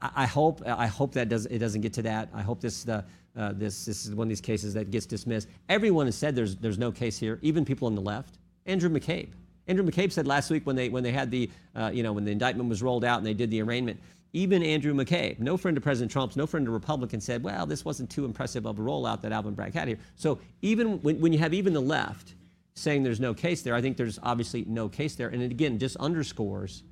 I 0.00 0.26
hope 0.26 0.62
I 0.66 0.86
hope 0.86 1.12
that 1.14 1.28
does 1.28 1.46
it 1.46 1.58
doesn't 1.58 1.80
get 1.80 1.92
to 1.94 2.02
that. 2.02 2.28
I 2.34 2.42
hope 2.42 2.60
this 2.60 2.86
uh, 2.88 3.02
this 3.34 3.84
this 3.84 4.04
is 4.04 4.14
one 4.14 4.26
of 4.26 4.28
these 4.28 4.40
cases 4.40 4.74
that 4.74 4.90
gets 4.90 5.06
dismissed. 5.06 5.48
Everyone 5.68 6.06
has 6.06 6.16
said 6.16 6.34
there's 6.36 6.56
there's 6.56 6.78
no 6.78 6.92
case 6.92 7.18
here. 7.18 7.38
Even 7.42 7.64
people 7.64 7.86
on 7.86 7.94
the 7.94 8.00
left. 8.00 8.38
Andrew 8.66 8.90
McCabe. 8.90 9.30
Andrew 9.68 9.84
McCabe 9.84 10.12
said 10.12 10.26
last 10.26 10.50
week 10.50 10.66
when 10.66 10.76
they 10.76 10.88
when 10.88 11.02
they 11.02 11.12
had 11.12 11.30
the 11.30 11.50
uh, 11.74 11.90
you 11.92 12.02
know 12.02 12.12
when 12.12 12.24
the 12.24 12.30
indictment 12.30 12.68
was 12.68 12.82
rolled 12.82 13.04
out 13.04 13.18
and 13.18 13.26
they 13.26 13.34
did 13.34 13.50
the 13.50 13.62
arraignment. 13.62 14.00
Even 14.32 14.62
Andrew 14.62 14.92
McCabe, 14.92 15.38
no 15.38 15.56
friend 15.56 15.78
of 15.78 15.82
President 15.82 16.12
Trump's, 16.12 16.36
no 16.36 16.46
friend 16.46 16.66
of 16.66 16.74
Republicans, 16.74 17.24
said, 17.24 17.42
"Well, 17.42 17.64
this 17.64 17.84
wasn't 17.84 18.10
too 18.10 18.26
impressive 18.26 18.66
of 18.66 18.78
a 18.78 18.82
rollout 18.82 19.22
that 19.22 19.32
Alvin 19.32 19.54
Bragg 19.54 19.72
had 19.72 19.88
here." 19.88 19.98
So 20.16 20.40
even 20.60 21.00
when, 21.02 21.20
when 21.20 21.32
you 21.32 21.38
have 21.38 21.54
even 21.54 21.72
the 21.72 21.80
left 21.80 22.34
saying 22.74 23.02
there's 23.02 23.20
no 23.20 23.32
case 23.32 23.62
there, 23.62 23.74
I 23.74 23.80
think 23.80 23.96
there's 23.96 24.18
obviously 24.22 24.66
no 24.68 24.88
case 24.90 25.14
there, 25.14 25.28
and 25.28 25.42
it 25.42 25.50
again 25.50 25.78
just 25.78 25.96
underscores 25.96 26.82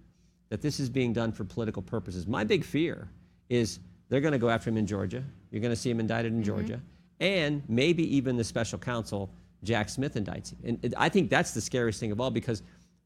that 0.55 0.63
this 0.63 0.79
is 0.79 0.89
being 0.89 1.13
done 1.13 1.33
for 1.33 1.43
political 1.43 1.83
purposes. 1.83 2.29
My 2.29 2.45
big 2.45 2.63
fear 2.65 3.09
is 3.49 3.81
they're 4.09 4.21
going 4.21 4.31
to 4.33 4.39
go 4.39 4.49
after 4.49 4.71
him 4.71 4.77
in 4.77 4.87
Georgia. 4.87 5.25
You're 5.51 5.61
going 5.61 5.73
to 5.73 5.77
see 5.77 5.91
him 5.91 5.99
indicted 5.99 6.33
in 6.33 6.45
Georgia, 6.45 6.81
and 7.19 7.61
maybe 7.69 8.17
even 8.17 8.37
the 8.37 8.45
special 8.45 8.79
counsel 8.79 9.31
Jack 9.65 9.89
Smith 9.89 10.15
indicts 10.15 10.53
him. 10.53 10.59
And 10.65 10.79
it- 10.85 10.95
I 10.97 11.09
think 11.09 11.29
that's 11.29 11.51
the 11.55 11.61
scariest 11.61 11.99
thing 11.99 12.13
of 12.13 12.21
all 12.21 12.31
because 12.31 12.63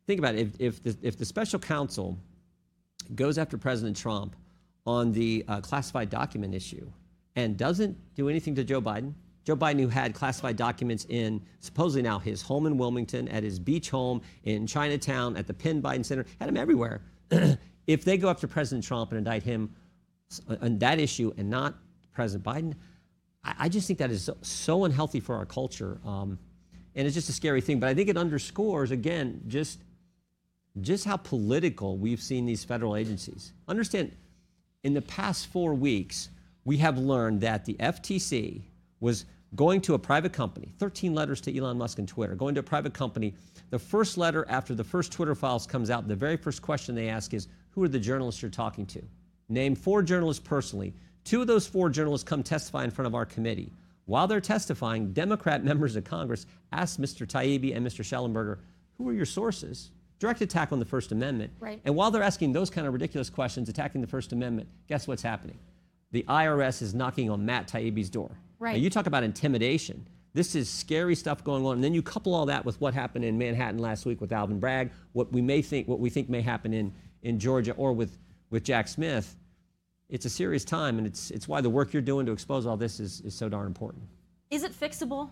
think 0.06 0.18
about 0.18 0.34
it: 0.34 0.40
if, 0.58 0.60
if 0.60 0.82
the 0.82 0.96
if 1.00 1.16
the 1.16 1.24
special 1.24 1.58
counsel 1.58 2.18
goes 3.14 3.38
after 3.38 3.56
President 3.56 3.96
Trump 3.96 4.36
on 4.86 5.12
the 5.12 5.42
uh, 5.48 5.62
classified 5.62 6.10
document 6.10 6.54
issue 6.54 6.86
and 7.34 7.56
doesn't 7.56 7.96
do 8.14 8.28
anything 8.28 8.54
to 8.56 8.64
Joe 8.64 8.82
Biden. 8.82 9.14
Joe 9.44 9.56
Biden, 9.56 9.80
who 9.80 9.88
had 9.88 10.12
classified 10.12 10.56
documents 10.56 11.06
in 11.08 11.40
supposedly 11.60 12.02
now 12.02 12.18
his 12.18 12.42
home 12.42 12.66
in 12.66 12.76
Wilmington, 12.76 13.28
at 13.28 13.42
his 13.42 13.58
beach 13.58 13.88
home 13.88 14.20
in 14.44 14.66
Chinatown, 14.66 15.38
at 15.38 15.46
the 15.46 15.54
Penn 15.54 15.80
Biden 15.80 16.04
Center, 16.04 16.26
had 16.38 16.50
him 16.50 16.58
everywhere. 16.58 17.00
if 17.86 18.04
they 18.04 18.16
go 18.16 18.28
after 18.28 18.46
President 18.46 18.84
Trump 18.84 19.10
and 19.10 19.18
indict 19.18 19.42
him 19.42 19.74
on 20.60 20.78
that 20.78 20.98
issue 20.98 21.32
and 21.36 21.48
not 21.48 21.74
President 22.12 22.44
Biden, 22.44 22.74
I, 23.44 23.54
I 23.60 23.68
just 23.68 23.86
think 23.86 23.98
that 23.98 24.10
is 24.10 24.24
so, 24.24 24.36
so 24.42 24.84
unhealthy 24.84 25.20
for 25.20 25.36
our 25.36 25.46
culture. 25.46 25.98
Um, 26.04 26.38
and 26.94 27.06
it's 27.06 27.14
just 27.14 27.28
a 27.28 27.32
scary 27.32 27.60
thing. 27.60 27.80
But 27.80 27.88
I 27.88 27.94
think 27.94 28.08
it 28.08 28.16
underscores, 28.16 28.90
again, 28.90 29.42
just 29.46 29.80
just 30.80 31.04
how 31.04 31.16
political 31.16 31.96
we've 31.98 32.20
seen 32.22 32.46
these 32.46 32.64
federal 32.64 32.94
agencies. 32.94 33.52
Understand, 33.66 34.14
in 34.84 34.94
the 34.94 35.02
past 35.02 35.48
four 35.48 35.74
weeks, 35.74 36.28
we 36.64 36.76
have 36.76 36.98
learned 36.98 37.40
that 37.40 37.64
the 37.64 37.74
FTC 37.74 38.62
was 39.00 39.24
going 39.54 39.80
to 39.82 39.94
a 39.94 39.98
private 39.98 40.32
company, 40.32 40.72
13 40.78 41.14
letters 41.14 41.40
to 41.42 41.56
Elon 41.56 41.78
Musk 41.78 41.98
and 41.98 42.08
Twitter, 42.08 42.34
going 42.34 42.54
to 42.54 42.60
a 42.60 42.64
private 42.64 42.92
company. 42.92 43.34
The 43.70 43.78
first 43.78 44.18
letter 44.18 44.46
after 44.48 44.74
the 44.74 44.84
first 44.84 45.12
Twitter 45.12 45.34
files 45.34 45.66
comes 45.66 45.90
out, 45.90 46.06
the 46.06 46.14
very 46.14 46.36
first 46.36 46.62
question 46.62 46.94
they 46.94 47.08
ask 47.08 47.34
is, 47.34 47.48
Who 47.70 47.82
are 47.82 47.88
the 47.88 47.98
journalists 47.98 48.42
you're 48.42 48.50
talking 48.50 48.86
to? 48.86 49.02
Name 49.48 49.74
four 49.74 50.02
journalists 50.02 50.42
personally. 50.44 50.94
Two 51.24 51.40
of 51.40 51.46
those 51.46 51.66
four 51.66 51.90
journalists 51.90 52.28
come 52.28 52.42
testify 52.42 52.84
in 52.84 52.90
front 52.90 53.06
of 53.06 53.14
our 53.14 53.26
committee. 53.26 53.72
While 54.04 54.26
they're 54.26 54.40
testifying, 54.40 55.12
Democrat 55.12 55.64
members 55.70 55.96
of 55.96 56.04
Congress 56.04 56.46
asked 56.72 57.00
Mr. 57.00 57.26
Taibbi 57.26 57.76
and 57.76 57.86
Mr. 57.86 58.02
Shellenberger, 58.02 58.58
Who 58.98 59.08
are 59.08 59.14
your 59.14 59.26
sources? 59.26 59.90
Direct 60.18 60.40
attack 60.40 60.72
on 60.72 60.80
the 60.80 60.84
First 60.84 61.12
Amendment. 61.12 61.52
Right. 61.60 61.80
And 61.84 61.94
while 61.94 62.10
they're 62.10 62.22
asking 62.22 62.52
those 62.52 62.70
kind 62.70 62.86
of 62.86 62.92
ridiculous 62.92 63.30
questions, 63.30 63.68
attacking 63.68 64.00
the 64.00 64.06
First 64.06 64.32
Amendment, 64.32 64.68
guess 64.88 65.06
what's 65.06 65.22
happening? 65.22 65.58
The 66.10 66.24
IRS 66.28 66.82
is 66.82 66.94
knocking 66.94 67.30
on 67.30 67.44
Matt 67.44 67.68
Taibbi's 67.68 68.10
door. 68.10 68.30
Right. 68.58 68.72
Now, 68.72 68.78
you 68.78 68.90
talk 68.90 69.06
about 69.06 69.22
intimidation. 69.22 70.06
This 70.34 70.54
is 70.54 70.68
scary 70.68 71.14
stuff 71.14 71.42
going 71.42 71.64
on. 71.64 71.74
And 71.74 71.84
then 71.84 71.94
you 71.94 72.02
couple 72.02 72.34
all 72.34 72.46
that 72.46 72.64
with 72.64 72.80
what 72.80 72.94
happened 72.94 73.24
in 73.24 73.38
Manhattan 73.38 73.78
last 73.78 74.06
week 74.06 74.20
with 74.20 74.32
Alvin 74.32 74.60
Bragg, 74.60 74.90
what 75.12 75.32
we 75.32 75.40
may 75.40 75.62
think, 75.62 75.88
what 75.88 76.00
we 76.00 76.10
think 76.10 76.28
may 76.28 76.42
happen 76.42 76.72
in, 76.72 76.92
in 77.22 77.38
Georgia 77.38 77.72
or 77.72 77.92
with, 77.92 78.18
with 78.50 78.64
Jack 78.64 78.88
Smith. 78.88 79.36
It's 80.08 80.24
a 80.24 80.30
serious 80.30 80.64
time, 80.64 80.98
and 80.98 81.06
it's, 81.06 81.30
it's 81.30 81.46
why 81.46 81.60
the 81.60 81.70
work 81.70 81.92
you're 81.92 82.02
doing 82.02 82.24
to 82.26 82.32
expose 82.32 82.66
all 82.66 82.76
this 82.76 82.98
is, 82.98 83.20
is 83.22 83.34
so 83.34 83.48
darn 83.48 83.66
important. 83.66 84.04
Is 84.50 84.62
it 84.62 84.72
fixable? 84.72 85.30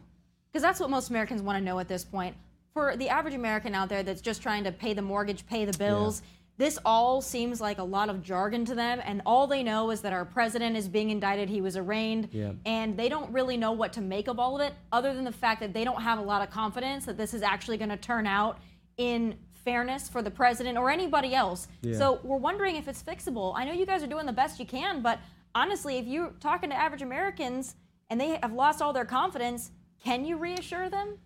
Because 0.52 0.62
that's 0.62 0.80
what 0.80 0.90
most 0.90 1.10
Americans 1.10 1.40
want 1.42 1.58
to 1.58 1.64
know 1.64 1.78
at 1.78 1.88
this 1.88 2.04
point. 2.04 2.36
For 2.74 2.96
the 2.96 3.08
average 3.08 3.34
American 3.34 3.74
out 3.74 3.88
there 3.88 4.02
that's 4.02 4.20
just 4.20 4.42
trying 4.42 4.64
to 4.64 4.72
pay 4.72 4.92
the 4.92 5.02
mortgage, 5.02 5.46
pay 5.46 5.64
the 5.64 5.76
bills, 5.78 6.20
this 6.58 6.78
all 6.84 7.20
seems 7.20 7.60
like 7.60 7.78
a 7.78 7.82
lot 7.84 8.08
of 8.08 8.22
jargon 8.22 8.64
to 8.64 8.74
them, 8.74 9.00
and 9.04 9.20
all 9.26 9.46
they 9.46 9.62
know 9.62 9.90
is 9.90 10.00
that 10.00 10.12
our 10.12 10.24
president 10.24 10.76
is 10.76 10.88
being 10.88 11.10
indicted, 11.10 11.48
he 11.50 11.60
was 11.60 11.76
arraigned, 11.76 12.30
Yeah. 12.32 12.52
and 12.64 12.96
they 12.96 13.08
don't 13.10 13.30
really 13.32 13.56
know 13.58 13.72
what 13.72 13.92
to 13.94 14.00
make 14.00 14.26
of 14.28 14.38
all 14.38 14.56
of 14.56 14.62
it, 14.66 14.72
other 14.90 15.12
than 15.12 15.24
the 15.24 15.32
fact 15.32 15.60
that 15.60 15.74
they 15.74 15.84
don't 15.84 16.00
have 16.02 16.18
a 16.18 16.22
lot 16.22 16.40
of 16.42 16.50
confidence 16.50 17.04
that 17.04 17.18
this 17.18 17.34
is 17.34 17.42
actually 17.42 17.76
going 17.76 17.90
to 17.90 17.96
turn 17.98 18.26
out 18.26 18.58
in 18.96 19.36
fairness 19.52 20.08
for 20.08 20.22
the 20.22 20.30
president 20.30 20.78
or 20.78 20.90
anybody 20.90 21.34
else. 21.34 21.68
Yeah. 21.82 21.98
So 21.98 22.20
we're 22.22 22.36
wondering 22.38 22.76
if 22.76 22.88
it's 22.88 23.02
fixable. 23.02 23.52
I 23.56 23.64
know 23.64 23.72
you 23.72 23.84
guys 23.84 24.02
are 24.02 24.06
doing 24.06 24.24
the 24.24 24.32
best 24.32 24.58
you 24.58 24.64
can, 24.66 25.02
but 25.02 25.18
honestly, 25.54 25.98
if 25.98 26.06
you're 26.06 26.30
talking 26.40 26.70
to 26.70 26.76
average 26.76 27.02
Americans 27.02 27.74
and 28.08 28.18
they 28.20 28.38
have 28.42 28.52
lost 28.52 28.80
all 28.80 28.92
their 28.92 29.04
confidence, 29.04 29.72
can 30.02 30.24
you 30.24 30.36
reassure 30.36 30.88
them? 30.88 31.18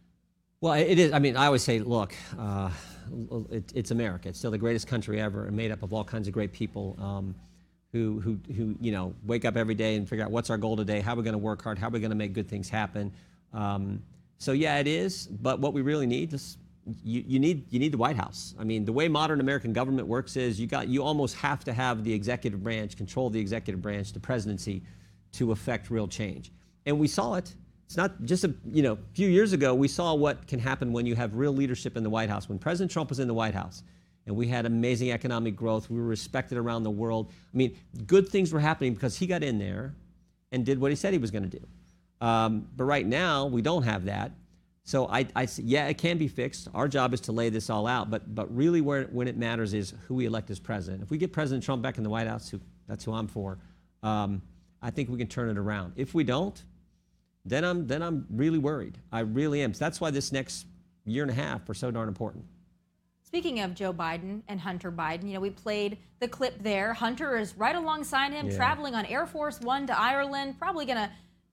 Well, 0.62 0.74
it 0.74 0.98
is. 0.98 1.12
I 1.12 1.18
mean, 1.20 1.38
I 1.38 1.46
always 1.46 1.62
say, 1.62 1.78
look, 1.78 2.14
uh, 2.38 2.70
it, 3.50 3.72
it's 3.74 3.92
America. 3.92 4.28
It's 4.28 4.38
still 4.38 4.50
the 4.50 4.58
greatest 4.58 4.86
country 4.86 5.18
ever, 5.18 5.46
and 5.46 5.56
made 5.56 5.70
up 5.70 5.82
of 5.82 5.94
all 5.94 6.04
kinds 6.04 6.28
of 6.28 6.34
great 6.34 6.52
people 6.52 6.98
um, 7.00 7.34
who, 7.92 8.20
who, 8.20 8.38
who, 8.54 8.76
you 8.78 8.92
know, 8.92 9.14
wake 9.24 9.46
up 9.46 9.56
every 9.56 9.74
day 9.74 9.96
and 9.96 10.06
figure 10.06 10.22
out 10.22 10.30
what's 10.30 10.50
our 10.50 10.58
goal 10.58 10.76
today, 10.76 11.00
how 11.00 11.14
are 11.14 11.16
we're 11.16 11.22
going 11.22 11.32
to 11.32 11.38
work 11.38 11.62
hard, 11.62 11.78
how 11.78 11.86
are 11.86 11.90
we're 11.90 11.98
going 11.98 12.10
to 12.10 12.16
make 12.16 12.34
good 12.34 12.46
things 12.46 12.68
happen. 12.68 13.10
Um, 13.54 14.02
so 14.36 14.52
yeah, 14.52 14.76
it 14.76 14.86
is. 14.86 15.28
But 15.28 15.60
what 15.60 15.72
we 15.72 15.80
really 15.80 16.06
need 16.06 16.34
is 16.34 16.58
you, 17.02 17.24
you 17.26 17.38
need 17.38 17.64
you 17.72 17.78
need 17.78 17.92
the 17.92 17.98
White 17.98 18.16
House. 18.16 18.54
I 18.58 18.64
mean, 18.64 18.84
the 18.84 18.92
way 18.92 19.08
modern 19.08 19.40
American 19.40 19.72
government 19.72 20.08
works 20.08 20.36
is 20.36 20.60
you 20.60 20.66
got 20.66 20.88
you 20.88 21.02
almost 21.02 21.36
have 21.36 21.64
to 21.64 21.72
have 21.72 22.04
the 22.04 22.12
executive 22.12 22.62
branch 22.62 22.98
control 22.98 23.30
the 23.30 23.40
executive 23.40 23.80
branch, 23.80 24.12
the 24.12 24.20
presidency, 24.20 24.82
to 25.32 25.52
affect 25.52 25.88
real 25.88 26.06
change. 26.06 26.52
And 26.84 27.00
we 27.00 27.08
saw 27.08 27.36
it. 27.36 27.54
It's 27.90 27.96
not 27.96 28.22
just 28.22 28.44
a 28.44 28.54
you 28.70 28.84
know 28.84 28.98
few 29.14 29.28
years 29.28 29.52
ago 29.52 29.74
we 29.74 29.88
saw 29.88 30.14
what 30.14 30.46
can 30.46 30.60
happen 30.60 30.92
when 30.92 31.06
you 31.06 31.16
have 31.16 31.34
real 31.34 31.52
leadership 31.52 31.96
in 31.96 32.04
the 32.04 32.08
White 32.08 32.30
House. 32.30 32.48
When 32.48 32.56
President 32.56 32.92
Trump 32.92 33.08
was 33.08 33.18
in 33.18 33.26
the 33.26 33.34
White 33.34 33.52
House, 33.52 33.82
and 34.26 34.36
we 34.36 34.46
had 34.46 34.64
amazing 34.64 35.10
economic 35.10 35.56
growth, 35.56 35.90
we 35.90 35.98
were 35.98 36.06
respected 36.06 36.56
around 36.56 36.84
the 36.84 36.90
world. 36.92 37.32
I 37.52 37.56
mean, 37.56 37.76
good 38.06 38.28
things 38.28 38.52
were 38.52 38.60
happening 38.60 38.94
because 38.94 39.16
he 39.16 39.26
got 39.26 39.42
in 39.42 39.58
there 39.58 39.92
and 40.52 40.64
did 40.64 40.80
what 40.80 40.92
he 40.92 40.94
said 40.94 41.12
he 41.12 41.18
was 41.18 41.32
going 41.32 41.50
to 41.50 41.58
do. 41.58 41.66
Um, 42.24 42.68
but 42.76 42.84
right 42.84 43.04
now 43.04 43.46
we 43.46 43.60
don't 43.60 43.82
have 43.82 44.04
that. 44.04 44.30
So 44.84 45.08
I, 45.08 45.26
I 45.34 45.48
yeah, 45.56 45.88
it 45.88 45.98
can 45.98 46.16
be 46.16 46.28
fixed. 46.28 46.68
Our 46.72 46.86
job 46.86 47.12
is 47.12 47.20
to 47.22 47.32
lay 47.32 47.48
this 47.48 47.70
all 47.70 47.88
out. 47.88 48.08
But 48.08 48.36
but 48.36 48.54
really, 48.56 48.82
where 48.82 49.06
when 49.06 49.26
it 49.26 49.36
matters 49.36 49.74
is 49.74 49.94
who 50.06 50.14
we 50.14 50.26
elect 50.26 50.48
as 50.50 50.60
president. 50.60 51.02
If 51.02 51.10
we 51.10 51.18
get 51.18 51.32
President 51.32 51.64
Trump 51.64 51.82
back 51.82 51.98
in 51.98 52.04
the 52.04 52.10
White 52.10 52.28
House, 52.28 52.48
who 52.48 52.60
that's 52.86 53.02
who 53.02 53.12
I'm 53.12 53.26
for. 53.26 53.58
Um, 54.04 54.42
I 54.80 54.90
think 54.90 55.08
we 55.08 55.18
can 55.18 55.26
turn 55.26 55.50
it 55.50 55.58
around. 55.58 55.94
If 55.96 56.14
we 56.14 56.22
don't, 56.22 56.62
then 57.44 57.64
I'm 57.64 57.86
then 57.86 58.02
I'm 58.02 58.26
really 58.30 58.58
worried. 58.58 58.98
I 59.12 59.20
really 59.20 59.62
am. 59.62 59.74
So 59.74 59.84
that's 59.84 60.00
why 60.00 60.10
this 60.10 60.32
next 60.32 60.66
year 61.04 61.22
and 61.22 61.30
a 61.30 61.34
half 61.34 61.68
are 61.68 61.74
so 61.74 61.90
darn 61.90 62.08
important. 62.08 62.44
Speaking 63.22 63.60
of 63.60 63.74
Joe 63.74 63.92
Biden 63.92 64.42
and 64.48 64.60
Hunter 64.60 64.90
Biden, 64.90 65.28
you 65.28 65.34
know, 65.34 65.40
we 65.40 65.50
played 65.50 65.98
the 66.18 66.26
clip 66.26 66.62
there. 66.62 66.92
Hunter 66.92 67.38
is 67.38 67.56
right 67.56 67.76
alongside 67.76 68.32
him, 68.32 68.48
Yeah. 68.48 68.56
traveling 68.56 68.94
on 68.94 69.06
Air 69.06 69.24
Force 69.26 69.60
One 69.60 69.86
to 69.86 69.98
Ireland, 69.98 70.58
probably 70.58 70.84
going 70.84 70.98
to 70.98 71.10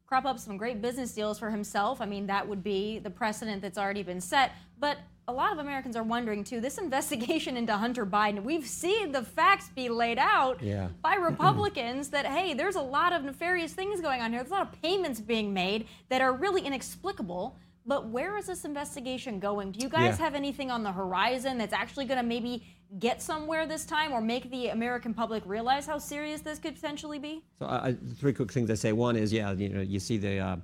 crop 0.08 0.26
up 0.26 0.40
some 0.40 0.58
great 0.58 0.82
business 0.82 1.14
deals 1.14 1.38
for 1.38 1.52
himself. 1.52 2.02
I 2.02 2.06
mean, 2.06 2.28
that 2.28 2.48
would 2.48 2.64
be 2.64 2.98
the 3.00 3.10
precedent 3.10 3.62
that's 3.62 3.78
already 3.78 4.04
been 4.04 4.22
set. 4.22 4.54
But 4.80 4.98
a 5.30 5.34
lot 5.34 5.52
of 5.52 5.60
Americans 5.60 5.96
are 5.98 6.04
wondering, 6.04 6.44
too, 6.44 6.62
this 6.62 6.78
investigation 6.88 7.58
into 7.58 7.74
Hunter 7.74 8.06
Biden, 8.06 8.44
we've 8.44 8.66
seen 8.68 9.12
the 9.12 9.24
facts 9.24 9.70
be 9.76 9.90
laid 9.90 10.18
out 10.18 10.62
Yeah. 10.62 10.88
by 11.02 11.16
Republicans 11.16 12.10
that, 12.10 12.26
hey, 12.26 12.54
there's 12.54 12.76
a 12.76 12.82
lot 12.82 13.12
of 13.14 13.24
nefarious 13.24 13.74
things 13.74 14.00
going 14.02 14.22
on 14.22 14.32
here. 14.32 14.40
There's 14.42 14.52
a 14.52 14.56
lot 14.56 14.74
of 14.74 14.82
payments 14.82 15.20
being 15.20 15.54
made 15.54 15.88
that 16.10 16.22
are 16.22 16.34
really 16.34 16.62
inexplicable. 16.62 17.58
But 17.86 18.08
where 18.10 18.38
is 18.38 18.48
this 18.48 18.66
investigation 18.66 19.40
going? 19.40 19.72
Do 19.72 19.80
you 19.80 19.88
guys 19.88 20.18
Yeah. 20.20 20.26
have 20.26 20.36
anything 20.36 20.72
on 20.72 20.84
the 20.84 20.92
horizon 20.92 21.58
that's 21.58 21.72
actually 21.74 22.04
going 22.06 22.20
to 22.20 22.26
maybe 22.26 22.64
get 23.00 23.22
somewhere 23.22 23.66
this 23.66 23.86
time 23.86 24.12
or 24.12 24.20
make 24.20 24.50
the 24.52 24.70
American 24.70 25.14
public 25.14 25.42
realize 25.46 25.86
how 25.86 25.98
serious 25.98 26.42
this 26.42 26.60
could 26.60 26.76
potentially 26.76 27.18
be? 27.20 27.44
So 27.60 27.66
uh, 27.66 27.94
three 28.18 28.34
quick 28.34 28.52
things 28.52 28.70
I 28.72 28.74
say. 28.76 28.92
One 28.92 29.16
is, 29.16 29.32
yeah, 29.32 29.54
you 29.54 29.70
know, 29.70 29.80
you 29.82 30.00
see 30.00 30.18
the 30.18 30.40
uh, 30.40 30.46
uh, 30.48 30.58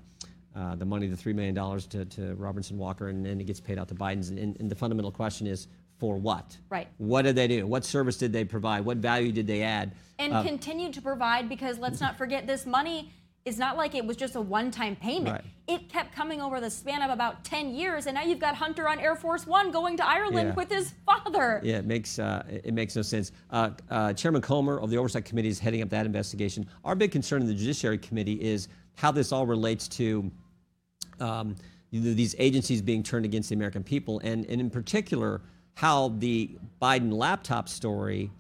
the 0.53 0.86
money, 0.86 1.07
the 1.07 1.17
three 1.17 1.33
million 1.33 1.55
dollars 1.55 1.86
to, 1.88 2.05
to 2.05 2.36
Robertson 2.36 2.77
Walker, 2.77 3.07
and 3.10 3.25
then 3.25 3.39
it 3.41 3.45
gets 3.45 3.60
paid 3.60 3.77
out 3.79 3.88
to 3.89 3.95
Biden's. 3.95 4.29
And, 4.29 4.39
and 4.60 4.69
the 4.69 4.75
fundamental 4.75 5.12
question 5.12 5.48
is, 5.48 5.67
for 6.00 6.17
what? 6.17 6.57
Right. 6.69 6.88
What 6.98 7.22
did 7.22 7.36
they 7.36 7.48
do? 7.48 7.65
What 7.67 7.86
service 7.86 8.17
did 8.17 8.33
they 8.33 8.43
provide? 8.43 8.83
What 8.83 8.98
value 8.98 9.31
did 9.31 9.48
they 9.48 9.62
add? 9.62 9.93
and 10.19 10.33
Uh, 10.33 10.43
continue 10.43 10.91
to 10.91 11.01
provide 11.01 11.48
because 11.50 11.79
let's 11.79 12.00
not 12.01 12.17
forget 12.17 12.45
this 12.45 12.65
money 12.65 13.12
is 13.45 13.57
not 13.57 13.75
like 13.77 13.93
it 13.93 14.05
was 14.05 14.15
just 14.15 14.36
a 14.36 14.41
one-time 14.41 14.95
payment. 14.95 15.36
Right. 15.36 15.43
It 15.67 15.89
kept 15.89 16.13
coming 16.15 16.41
over 16.41 16.62
the 16.62 16.69
span 16.69 17.01
of 17.01 17.10
about 17.10 17.43
10 17.43 17.74
years 17.75 18.05
and 18.07 18.15
now 18.15 18.22
you've 18.24 18.39
got 18.39 18.55
Hunter 18.55 18.88
on 18.88 19.00
Air 19.00 19.15
Force 19.15 19.45
1 19.48 19.72
going 19.72 19.98
to 19.98 20.05
Ireland 20.07 20.50
Yeah. 20.50 20.53
with 20.55 20.69
his 20.72 20.93
father. 21.05 21.60
Yeah, 21.63 21.77
it 21.77 21.86
makes 21.86 22.19
uh, 22.19 22.43
it 22.50 22.62
it 22.65 22.74
makes 22.74 22.95
no 22.95 23.01
sense. 23.01 23.31
Uh, 23.50 23.72
uh, 23.89 24.13
Chairman 24.13 24.41
Comer 24.41 24.79
of 24.79 24.89
the 24.89 24.98
Oversight 24.98 25.25
Committee 25.25 25.50
is 25.50 25.60
heading 25.60 25.81
up 25.81 25.89
that 25.89 26.05
investigation. 26.05 26.65
Our 26.86 26.95
big 26.95 27.12
concern 27.12 27.41
in 27.41 27.48
the 27.48 27.53
Judiciary 27.53 27.98
Committee 27.98 28.41
is 28.41 28.67
how 28.95 29.12
this 29.12 29.31
all 29.31 29.45
relates 29.45 29.88
to 29.89 30.31
um, 31.24 31.56
these 31.92 32.36
agencies 32.39 32.82
being 32.82 33.03
turned 33.03 33.25
against 33.25 33.50
the 33.50 33.56
American 33.56 33.84
people, 33.84 34.20
and, 34.24 34.46
and 34.48 34.60
in 34.60 34.70
particular, 34.70 35.42
how 35.75 36.10
the 36.20 36.51
Biden 36.82 37.13
laptop 37.13 37.70
story 37.70 38.32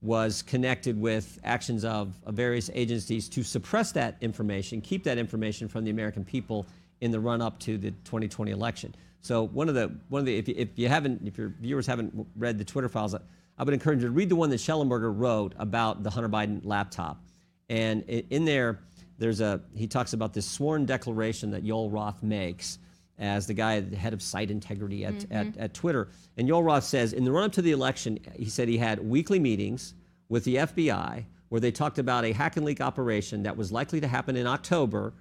was 0.00 0.42
connected 0.42 1.00
with 1.00 1.38
actions 1.44 1.84
of, 1.84 2.18
of 2.26 2.34
various 2.34 2.70
agencies 2.74 3.28
to 3.28 3.42
suppress 3.42 3.92
that 3.92 4.16
information, 4.20 4.80
keep 4.80 5.04
that 5.04 5.16
information 5.16 5.68
from 5.68 5.84
the 5.84 5.90
American 5.90 6.24
people 6.24 6.66
in 7.00 7.10
the 7.10 7.20
run 7.20 7.40
up 7.40 7.58
to 7.60 7.78
the 7.78 7.90
2020 8.04 8.50
election. 8.50 8.94
So 9.20 9.46
one 9.48 9.68
of 9.68 9.76
the 9.76 9.92
one 10.08 10.18
of 10.20 10.26
the 10.26 10.36
if 10.36 10.48
you, 10.48 10.54
if 10.58 10.68
you 10.74 10.88
haven't 10.88 11.22
if 11.24 11.38
your 11.38 11.52
viewers 11.60 11.86
haven't 11.86 12.26
read 12.36 12.58
the 12.58 12.64
Twitter 12.64 12.88
files, 12.88 13.14
I 13.14 13.62
would 13.62 13.72
encourage 13.72 14.00
you 14.00 14.06
to 14.06 14.12
read 14.12 14.28
the 14.28 14.36
one 14.36 14.50
that 14.50 14.56
Shellenberger 14.56 15.16
wrote 15.16 15.54
about 15.58 16.02
the 16.02 16.10
Hunter 16.10 16.28
Biden 16.28 16.60
laptop, 16.64 17.20
and 17.68 18.02
in 18.02 18.44
there 18.44 18.80
there's 19.22 19.40
a 19.40 19.60
he 19.74 19.86
talks 19.86 20.12
about 20.12 20.34
this 20.34 20.44
sworn 20.44 20.84
declaration 20.84 21.50
that 21.52 21.64
Yoel 21.64 21.92
Roth 21.92 22.22
makes 22.22 22.78
as 23.18 23.46
the 23.46 23.54
guy 23.54 23.78
the 23.78 23.96
head 23.96 24.12
of 24.12 24.20
site 24.20 24.50
integrity 24.50 25.04
at, 25.04 25.14
mm-hmm. 25.14 25.32
at, 25.32 25.56
at 25.56 25.74
Twitter. 25.74 26.08
And 26.36 26.48
Yoel 26.48 26.64
Roth 26.64 26.84
says 26.84 27.12
in 27.12 27.24
the 27.24 27.30
run 27.30 27.44
up 27.44 27.52
to 27.52 27.62
the 27.62 27.70
election, 27.70 28.18
he 28.34 28.46
said 28.46 28.68
he 28.68 28.78
had 28.78 28.98
weekly 28.98 29.38
meetings 29.38 29.94
with 30.28 30.42
the 30.44 30.56
FBI 30.56 31.24
where 31.50 31.60
they 31.60 31.70
talked 31.70 31.98
about 31.98 32.24
a 32.24 32.32
hack 32.32 32.56
and 32.56 32.66
leak 32.66 32.80
operation 32.80 33.44
that 33.44 33.56
was 33.56 33.70
likely 33.70 34.00
to 34.00 34.08
happen 34.08 34.34
in 34.36 34.46
October 34.46 35.12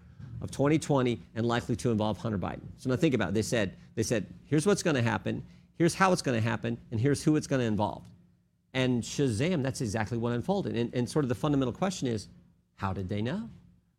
of 0.42 0.50
2020 0.50 1.22
and 1.36 1.46
likely 1.46 1.76
to 1.76 1.92
involve 1.92 2.18
Hunter 2.18 2.40
Biden. 2.40 2.68
So 2.78 2.90
now 2.90 2.96
think 2.96 3.14
about 3.14 3.30
it. 3.30 3.34
They 3.36 3.42
said, 3.44 3.76
they 3.94 4.04
said, 4.04 4.26
here's 4.46 4.66
what's 4.66 4.82
going 4.82 4.96
to 4.96 5.02
happen, 5.04 5.44
here's 5.76 5.94
how 5.94 6.12
it's 6.12 6.24
going 6.24 6.42
to 6.42 6.50
happen, 6.50 6.78
and 6.90 7.00
here's 7.00 7.24
who 7.24 7.36
it's 7.36 7.48
going 7.48 7.60
to 7.60 7.66
involve. 7.66 8.04
And 8.74 9.04
Shazam, 9.04 9.62
that's 9.62 9.82
exactly 9.82 10.18
what 10.18 10.34
unfolded. 10.34 10.76
And, 10.76 10.96
and 10.96 11.08
sort 11.08 11.26
of 11.26 11.30
the 11.30 11.36
fundamental 11.36 11.74
question 11.74 12.08
is, 12.08 12.30
how 12.78 12.94
did 12.94 13.10
they 13.10 13.22
know? 13.22 13.50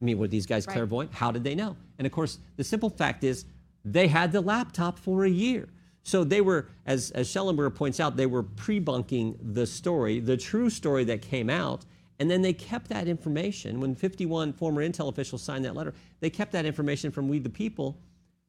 I 0.02 0.04
mean, 0.04 0.18
were 0.18 0.28
these 0.28 0.46
guys 0.46 0.66
Right. 0.66 0.74
clairvoyant? 0.74 1.12
How 1.12 1.30
did 1.30 1.44
they 1.44 1.54
know? 1.54 1.76
And 1.98 2.06
of 2.06 2.12
course, 2.12 2.38
the 2.56 2.64
simple 2.64 2.90
fact 2.90 3.22
is, 3.22 3.44
they 3.84 4.08
had 4.08 4.32
the 4.32 4.40
laptop 4.40 4.98
for 4.98 5.24
a 5.24 5.30
year. 5.30 5.68
So 6.02 6.24
they 6.24 6.40
were, 6.40 6.66
as, 6.84 7.12
as 7.12 7.28
Shellenberger 7.28 7.74
points 7.74 8.00
out, 8.00 8.16
they 8.16 8.26
were 8.26 8.42
pre-bunking 8.42 9.38
the 9.40 9.66
story, 9.66 10.18
the 10.18 10.36
true 10.36 10.68
story 10.68 11.04
that 11.04 11.22
came 11.22 11.48
out, 11.48 11.84
and 12.18 12.28
then 12.30 12.42
they 12.42 12.52
kept 12.52 12.88
that 12.88 13.06
information. 13.06 13.80
When 13.80 13.94
51 13.94 14.52
former 14.54 14.86
Intel 14.86 15.08
officials 15.08 15.42
signed 15.42 15.64
that 15.64 15.74
letter, 15.74 15.94
they 16.20 16.30
kept 16.30 16.52
that 16.52 16.66
information 16.66 17.10
from 17.12 17.28
We 17.28 17.38
the 17.38 17.48
People 17.48 17.96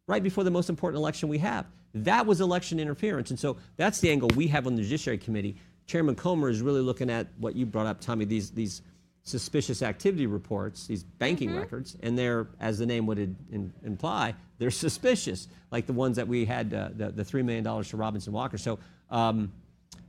right 0.08 0.22
before 0.22 0.44
the 0.44 0.52
most 0.52 0.70
important 0.70 1.00
election 1.00 1.30
we 1.30 1.38
have. 1.40 1.68
That 1.94 2.26
was 2.26 2.42
election 2.42 2.80
interference. 2.80 3.30
And 3.30 3.40
so 3.40 3.58
that's 3.78 4.00
the 4.00 4.10
angle 4.10 4.30
we 4.36 4.48
have 4.48 4.66
on 4.66 4.76
the 4.76 4.82
Judiciary 4.82 5.20
Committee. 5.20 5.56
Chairman 5.86 6.16
Comer 6.16 6.50
is 6.50 6.62
really 6.62 6.82
looking 6.82 7.10
at 7.10 7.28
what 7.38 7.56
you 7.56 7.66
brought 7.66 7.86
up, 7.86 8.02
Tomi, 8.02 8.26
these, 8.26 8.50
these 8.52 8.82
suspicious 9.24 9.82
activity 9.82 10.28
reports, 10.28 10.86
these 10.88 11.04
banking 11.04 11.56
records, 11.56 11.96
and 12.04 12.18
they're, 12.18 12.48
as 12.60 12.78
the 12.78 12.86
name 12.86 13.06
would 13.06 13.18
in- 13.18 13.74
imply, 13.84 14.36
they're 14.58 14.70
suspicious, 14.72 15.48
like 15.72 15.86
the 15.86 15.94
ones 15.94 16.18
that 16.18 16.28
we 16.28 16.44
had, 16.44 16.74
uh, 16.74 16.90
the, 16.94 17.10
the 17.10 17.24
$3 17.24 17.44
million 17.44 17.84
to 17.84 17.98
Robinson 17.98 18.34
Walker. 18.34 18.58
So 18.58 18.80
um, 19.10 19.52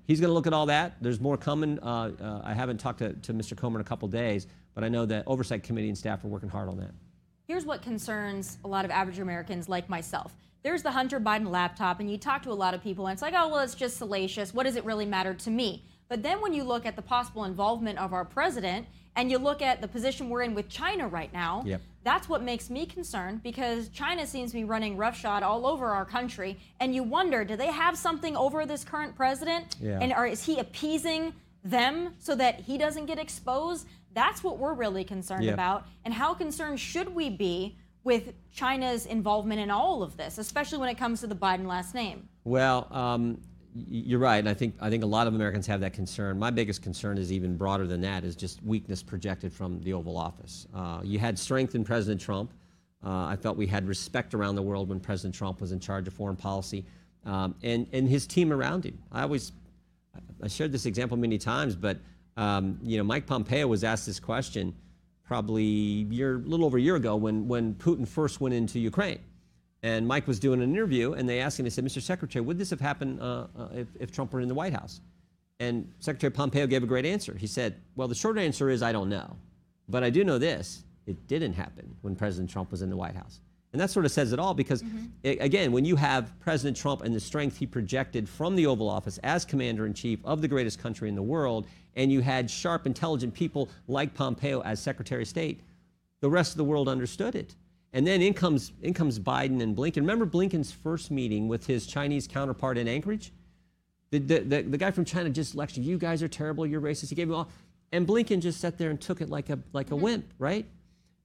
he's 0.06 0.20
going 0.20 0.30
to 0.30 0.34
look 0.34 0.48
at 0.48 0.52
all 0.52 0.66
that. 0.66 0.96
There's 1.00 1.20
more 1.20 1.36
coming. 1.36 1.78
Uh, 1.80 2.10
uh, 2.20 2.40
I 2.44 2.54
haven't 2.54 2.78
talked 2.78 2.98
to, 2.98 3.12
to 3.12 3.32
Mr. 3.32 3.56
Comer 3.56 3.78
in 3.78 3.80
a 3.80 3.88
couple 3.88 4.08
days, 4.08 4.48
but 4.74 4.82
I 4.82 4.88
know 4.88 5.06
that 5.06 5.24
Oversight 5.28 5.62
Committee 5.62 5.88
and 5.88 5.96
staff 5.96 6.24
are 6.24 6.28
working 6.28 6.48
hard 6.48 6.68
on 6.68 6.76
that. 6.78 6.90
Here's 7.46 7.64
what 7.64 7.82
concerns 7.82 8.58
a 8.64 8.68
lot 8.68 8.84
of 8.84 8.90
average 8.90 9.20
Americans 9.20 9.68
like 9.68 9.88
myself. 9.88 10.34
There's 10.64 10.82
the 10.82 10.90
Hunter 10.90 11.20
Biden 11.20 11.50
laptop, 11.50 12.00
and 12.00 12.10
you 12.10 12.16
talk 12.16 12.42
to 12.44 12.50
a 12.50 12.54
lot 12.54 12.74
of 12.74 12.82
people, 12.82 13.06
and 13.06 13.12
it's 13.12 13.22
like, 13.22 13.34
oh, 13.36 13.48
well, 13.48 13.60
it's 13.60 13.74
just 13.74 13.98
salacious. 13.98 14.54
What 14.54 14.64
does 14.64 14.76
it 14.76 14.84
really 14.84 15.06
matter 15.06 15.34
to 15.34 15.50
me? 15.50 15.84
But 16.08 16.22
then 16.22 16.40
when 16.40 16.52
you 16.52 16.64
look 16.64 16.86
at 16.86 16.96
the 16.96 17.02
possible 17.02 17.44
involvement 17.44 17.98
of 17.98 18.12
our 18.12 18.24
president, 18.24 18.86
and 19.16 19.30
you 19.30 19.38
look 19.38 19.62
at 19.62 19.80
the 19.80 19.86
position 19.88 20.28
we're 20.28 20.42
in 20.42 20.54
with 20.54 20.68
China 20.68 21.06
right 21.06 21.32
now, 21.32 21.62
Yep. 21.64 21.80
that's 22.02 22.28
what 22.28 22.42
makes 22.42 22.68
me 22.68 22.84
concerned 22.84 23.42
because 23.44 23.88
China 23.90 24.26
seems 24.26 24.50
to 24.50 24.56
be 24.56 24.64
running 24.64 24.96
roughshod 24.96 25.42
all 25.44 25.66
over 25.66 25.86
our 25.90 26.04
country. 26.04 26.58
And 26.80 26.92
you 26.94 27.04
wonder, 27.04 27.44
do 27.44 27.56
they 27.56 27.70
have 27.70 27.96
something 27.96 28.36
over 28.36 28.66
this 28.66 28.82
current 28.84 29.14
president? 29.14 29.76
Yeah. 29.80 29.98
And 30.00 30.12
are, 30.12 30.26
is 30.26 30.44
he 30.44 30.58
appeasing 30.58 31.32
them 31.62 32.14
so 32.18 32.34
that 32.34 32.60
he 32.60 32.76
doesn't 32.76 33.06
get 33.06 33.18
exposed? 33.20 33.86
That's 34.14 34.42
what 34.42 34.58
we're 34.58 34.74
really 34.74 35.04
concerned 35.04 35.44
Yeah. 35.44 35.52
about. 35.52 35.86
And 36.04 36.12
how 36.12 36.34
concerned 36.34 36.80
should 36.80 37.14
we 37.14 37.30
be 37.30 37.76
with 38.02 38.34
China's 38.52 39.06
involvement 39.06 39.60
in 39.60 39.70
all 39.70 40.02
of 40.02 40.16
this, 40.16 40.38
especially 40.38 40.78
when 40.78 40.88
it 40.88 40.98
comes 40.98 41.20
to 41.20 41.26
the 41.28 41.36
Biden 41.36 41.66
last 41.66 41.94
name? 41.94 42.28
Well, 42.42 42.88
um, 42.90 43.40
you're 43.74 44.20
right. 44.20 44.38
And 44.38 44.48
I 44.48 44.54
think 44.54 44.74
I 44.80 44.88
think 44.88 45.02
a 45.02 45.06
lot 45.06 45.26
of 45.26 45.34
Americans 45.34 45.66
have 45.66 45.80
that 45.80 45.92
concern. 45.92 46.38
My 46.38 46.50
biggest 46.50 46.82
concern 46.82 47.18
is 47.18 47.32
even 47.32 47.56
broader 47.56 47.86
than 47.86 48.00
that: 48.02 48.24
is 48.24 48.36
just 48.36 48.62
weakness 48.62 49.02
projected 49.02 49.52
from 49.52 49.80
the 49.82 49.92
Oval 49.92 50.16
Office. 50.16 50.66
Uh, 50.74 51.00
you 51.02 51.18
had 51.18 51.38
strength 51.38 51.74
in 51.74 51.84
President 51.84 52.20
Trump. 52.20 52.52
Uh, 53.04 53.26
I 53.26 53.36
felt 53.36 53.56
we 53.56 53.66
had 53.66 53.86
respect 53.86 54.32
around 54.32 54.54
the 54.54 54.62
world 54.62 54.88
when 54.88 55.00
President 55.00 55.34
Trump 55.34 55.60
was 55.60 55.72
in 55.72 55.80
charge 55.80 56.06
of 56.06 56.14
foreign 56.14 56.36
policy, 56.36 56.84
um, 57.26 57.54
and 57.62 57.86
and 57.92 58.08
his 58.08 58.26
team 58.26 58.52
around 58.52 58.84
him. 58.84 58.98
I 59.10 59.22
always 59.22 59.52
I 60.42 60.48
shared 60.48 60.72
this 60.72 60.86
example 60.86 61.16
many 61.16 61.38
times, 61.38 61.74
but 61.74 61.98
um, 62.36 62.78
you 62.82 62.96
know, 62.96 63.04
Mike 63.04 63.26
Pompeo 63.26 63.66
was 63.66 63.84
asked 63.84 64.06
this 64.06 64.20
question 64.20 64.74
probably 65.24 65.64
a 65.64 66.14
year, 66.14 66.36
a 66.36 66.38
little 66.38 66.66
over 66.66 66.78
a 66.78 66.80
year 66.80 66.96
ago 66.96 67.16
when 67.16 67.48
when 67.48 67.74
Putin 67.74 68.06
first 68.06 68.40
went 68.40 68.54
into 68.54 68.78
Ukraine, 68.78 69.18
and 69.84 70.08
Mike 70.08 70.26
was 70.26 70.38
doing 70.38 70.62
an 70.62 70.70
interview, 70.72 71.12
and 71.12 71.28
they 71.28 71.40
asked 71.40 71.60
him, 71.60 71.64
they 71.64 71.70
said, 71.70 71.84
"Mr. 71.84 72.00
Secretary, 72.00 72.42
would 72.42 72.56
this 72.56 72.70
have 72.70 72.80
happened 72.80 73.20
uh, 73.20 73.46
uh, 73.56 73.68
if, 73.74 73.88
if 74.00 74.10
Trump 74.10 74.32
were 74.32 74.40
in 74.40 74.48
the 74.48 74.54
White 74.54 74.72
House?" 74.72 75.02
And 75.60 75.92
Secretary 76.00 76.30
Pompeo 76.30 76.66
gave 76.66 76.82
a 76.82 76.86
great 76.86 77.04
answer. 77.04 77.36
He 77.36 77.46
said, 77.46 77.76
"Well, 77.94 78.08
the 78.08 78.14
short 78.14 78.38
answer 78.38 78.70
is 78.70 78.82
I 78.82 78.92
don't 78.92 79.10
know, 79.10 79.36
but 79.90 80.02
I 80.02 80.08
do 80.08 80.24
know 80.24 80.38
this: 80.38 80.84
it 81.06 81.28
didn't 81.28 81.52
happen 81.52 81.94
when 82.00 82.16
President 82.16 82.48
Trump 82.48 82.70
was 82.70 82.80
in 82.80 82.88
the 82.88 82.96
White 82.96 83.14
House." 83.14 83.40
And 83.74 83.80
that 83.80 83.90
sort 83.90 84.06
of 84.06 84.12
says 84.12 84.32
it 84.32 84.38
all 84.38 84.54
because, 84.54 84.82
a- 85.24 85.36
again, 85.38 85.70
when 85.70 85.84
you 85.84 85.96
have 85.96 86.32
President 86.40 86.76
Trump 86.76 87.02
and 87.02 87.14
the 87.14 87.20
strength 87.20 87.58
he 87.58 87.66
projected 87.66 88.26
from 88.26 88.56
the 88.56 88.66
Oval 88.66 88.88
Office 88.88 89.18
as 89.22 89.44
commander 89.44 89.84
in 89.84 89.92
chief 89.92 90.20
of 90.24 90.40
the 90.40 90.48
greatest 90.48 90.78
country 90.78 91.10
in 91.10 91.14
the 91.14 91.22
world, 91.22 91.66
and 91.96 92.10
you 92.10 92.20
had 92.20 92.50
sharp, 92.50 92.86
intelligent 92.86 93.34
people 93.34 93.68
like 93.86 94.14
Pompeo 94.14 94.62
as 94.62 94.80
Secretary 94.80 95.22
of 95.22 95.28
State, 95.28 95.60
the 96.20 96.30
rest 96.30 96.52
of 96.52 96.56
the 96.56 96.64
world 96.64 96.88
understood 96.88 97.34
it. 97.34 97.56
And 97.94 98.06
then 98.06 98.20
in 98.20 98.34
comes, 98.34 98.72
in 98.82 98.92
comes 98.92 99.18
Biden 99.18 99.62
and 99.62 99.74
Blinken. 99.76 99.98
Remember 99.98 100.26
Blinken's 100.26 100.72
first 100.72 101.10
meeting 101.10 101.48
with 101.48 101.66
his 101.66 101.86
Chinese 101.86 102.26
counterpart 102.26 102.76
in 102.76 102.88
Anchorage? 102.88 103.32
The, 104.10 104.18
the, 104.18 104.40
the, 104.40 104.62
the 104.62 104.78
guy 104.78 104.90
from 104.90 105.04
China 105.04 105.30
just 105.30 105.54
lectured, 105.54 105.84
you 105.84 105.96
guys 105.96 106.22
are 106.22 106.28
terrible, 106.28 106.66
you're 106.66 106.80
racist. 106.80 107.08
He 107.08 107.14
gave 107.14 107.28
him 107.28 107.36
all. 107.36 107.48
And 107.92 108.06
Blinken 108.06 108.40
just 108.40 108.60
sat 108.60 108.76
there 108.76 108.90
and 108.90 109.00
took 109.00 109.20
it 109.20 109.30
like 109.30 109.48
a, 109.48 109.58
like 109.72 109.92
a 109.92 109.96
wimp, 109.96 110.26
right? 110.38 110.66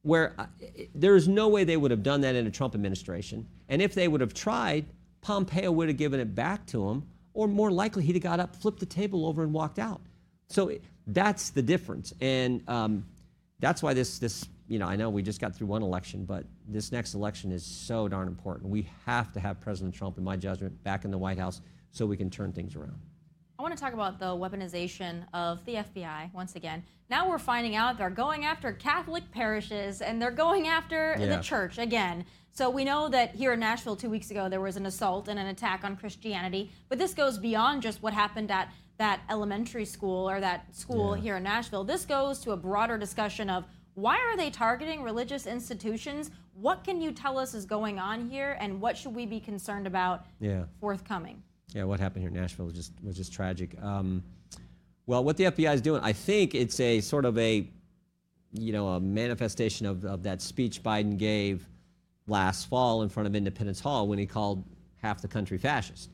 Where 0.03 0.33
uh, 0.37 0.45
there 0.93 1.15
is 1.15 1.27
no 1.27 1.49
way 1.49 1.63
they 1.63 1.75
would 1.75 1.91
have 1.91 2.03
done 2.03 2.21
that 2.21 2.35
in 2.35 2.45
a 2.45 2.51
Trump 2.51 2.75
administration. 2.75 3.47
And 3.67 3.81
if 3.81 3.95
they 3.95 4.07
would 4.07 4.21
have 4.21 4.35
tried, 4.35 4.85
Pompeo 5.21 5.71
would 5.71 5.87
have 5.87 5.97
given 5.97 6.19
it 6.19 6.35
back 6.35 6.67
to 6.67 6.87
him, 6.87 7.03
or 7.33 7.47
more 7.47 7.71
likely 7.71 8.03
he'd 8.03 8.15
have 8.15 8.23
got 8.23 8.39
up, 8.39 8.55
flipped 8.55 8.79
the 8.79 8.85
table 8.85 9.25
over, 9.25 9.41
and 9.43 9.51
walked 9.51 9.79
out. 9.79 10.01
So 10.49 10.69
it- 10.69 10.83
that's 11.07 11.49
the 11.49 11.63
difference. 11.63 12.13
And 12.21 12.61
um, 12.69 13.05
that's 13.59 13.81
why 13.81 13.95
this, 13.95 14.19
this, 14.19 14.45
you 14.67 14.77
know, 14.77 14.87
I 14.87 14.95
know 14.95 15.09
we 15.09 15.23
just 15.23 15.41
got 15.41 15.55
through 15.55 15.67
one 15.67 15.81
election, 15.81 16.25
but 16.25 16.45
this 16.69 16.91
next 16.91 17.13
election 17.15 17.51
is 17.51 17.65
so 17.65 18.07
darn 18.07 18.27
important. 18.27 18.69
We 18.69 18.87
have 19.05 19.31
to 19.33 19.39
have 19.39 19.59
President 19.59 19.93
Trump, 19.93 20.17
in 20.17 20.23
my 20.23 20.35
judgment, 20.37 20.81
back 20.83 21.03
in 21.05 21.11
the 21.11 21.17
White 21.17 21.37
House 21.39 21.61
so 21.91 22.05
we 22.05 22.15
can 22.17 22.29
turn 22.29 22.53
things 22.53 22.75
around. 22.75 22.99
I 23.57 23.61
want 23.61 23.75
to 23.75 23.79
talk 23.83 23.93
about 23.93 24.19
the 24.19 24.27
weaponization 24.27 25.25
of 25.33 25.65
the 25.65 25.75
FBI 25.75 26.33
once 26.33 26.55
again. 26.55 26.81
Now 27.09 27.27
we're 27.27 27.39
finding 27.39 27.75
out 27.75 27.97
they're 27.97 28.09
going 28.09 28.45
after 28.45 28.71
Catholic 28.71 29.29
parishes 29.31 30.01
and 30.01 30.21
they're 30.21 30.31
going 30.31 30.67
after 30.67 31.15
Yeah. 31.19 31.35
the 31.35 31.41
church 31.41 31.77
again. 31.77 32.25
So 32.51 32.69
we 32.69 32.85
know 32.85 33.09
that 33.09 33.35
here 33.35 33.53
in 33.53 33.59
Nashville 33.59 33.97
two 33.97 34.09
weeks 34.09 34.31
ago 34.31 34.47
there 34.47 34.61
was 34.61 34.77
an 34.77 34.85
assault 34.85 35.27
and 35.27 35.37
an 35.37 35.47
attack 35.47 35.83
on 35.83 35.97
Christianity, 35.97 36.71
but 36.87 36.99
this 36.99 37.13
goes 37.13 37.37
beyond 37.37 37.81
just 37.81 38.01
what 38.01 38.13
happened 38.13 38.49
at 38.49 38.71
that 38.97 39.21
elementary 39.29 39.85
school 39.85 40.29
or 40.29 40.39
that 40.39 40.73
school 40.75 41.13
here 41.13 41.37
in 41.37 41.43
Nashville. 41.43 41.83
This 41.83 42.05
goes 42.05 42.39
to 42.41 42.51
a 42.51 42.57
broader 42.57 42.97
discussion 42.97 43.49
of 43.49 43.65
why 43.95 44.17
are 44.17 44.37
they 44.37 44.49
targeting 44.49 45.03
religious 45.03 45.45
institutions? 45.45 46.31
What 46.59 46.83
can 46.83 46.99
you 47.01 47.11
tell 47.11 47.37
us 47.37 47.53
is 47.53 47.65
going 47.65 47.99
on 47.99 48.29
here 48.29 48.57
and 48.59 48.81
what 48.81 48.97
should 48.97 49.15
we 49.15 49.25
be 49.25 49.39
concerned 49.39 49.87
about 49.87 50.25
Yeah. 50.41 50.65
forthcoming? 50.79 51.41
Yeah, 51.73 51.83
what 51.85 51.99
happened 51.99 52.23
here 52.23 52.29
in 52.29 52.35
Nashville 52.35 52.65
was 52.65 52.73
just 52.73 52.91
was 53.03 53.15
just 53.15 53.31
tragic. 53.31 53.81
Um, 53.81 54.23
well, 55.05 55.23
what 55.23 55.37
the 55.37 55.45
FBI 55.45 55.73
is 55.73 55.81
doing, 55.81 56.01
I 56.03 56.13
think 56.13 56.53
it's 56.55 56.79
a 56.79 56.99
sort 57.01 57.25
of 57.25 57.37
a, 57.37 57.69
you 58.53 58.73
know, 58.73 58.89
a 58.89 58.99
manifestation 58.99 59.85
of, 59.85 60.03
of 60.05 60.23
that 60.23 60.41
speech 60.41 60.83
Biden 60.83 61.17
gave 61.17 61.67
last 62.27 62.67
fall 62.67 63.01
in 63.03 63.09
front 63.09 63.27
of 63.27 63.35
Independence 63.35 63.79
Hall 63.79 64.07
when 64.07 64.19
he 64.19 64.25
called 64.25 64.63
half 64.97 65.21
the 65.21 65.27
country 65.27 65.57
fascist. 65.57 66.09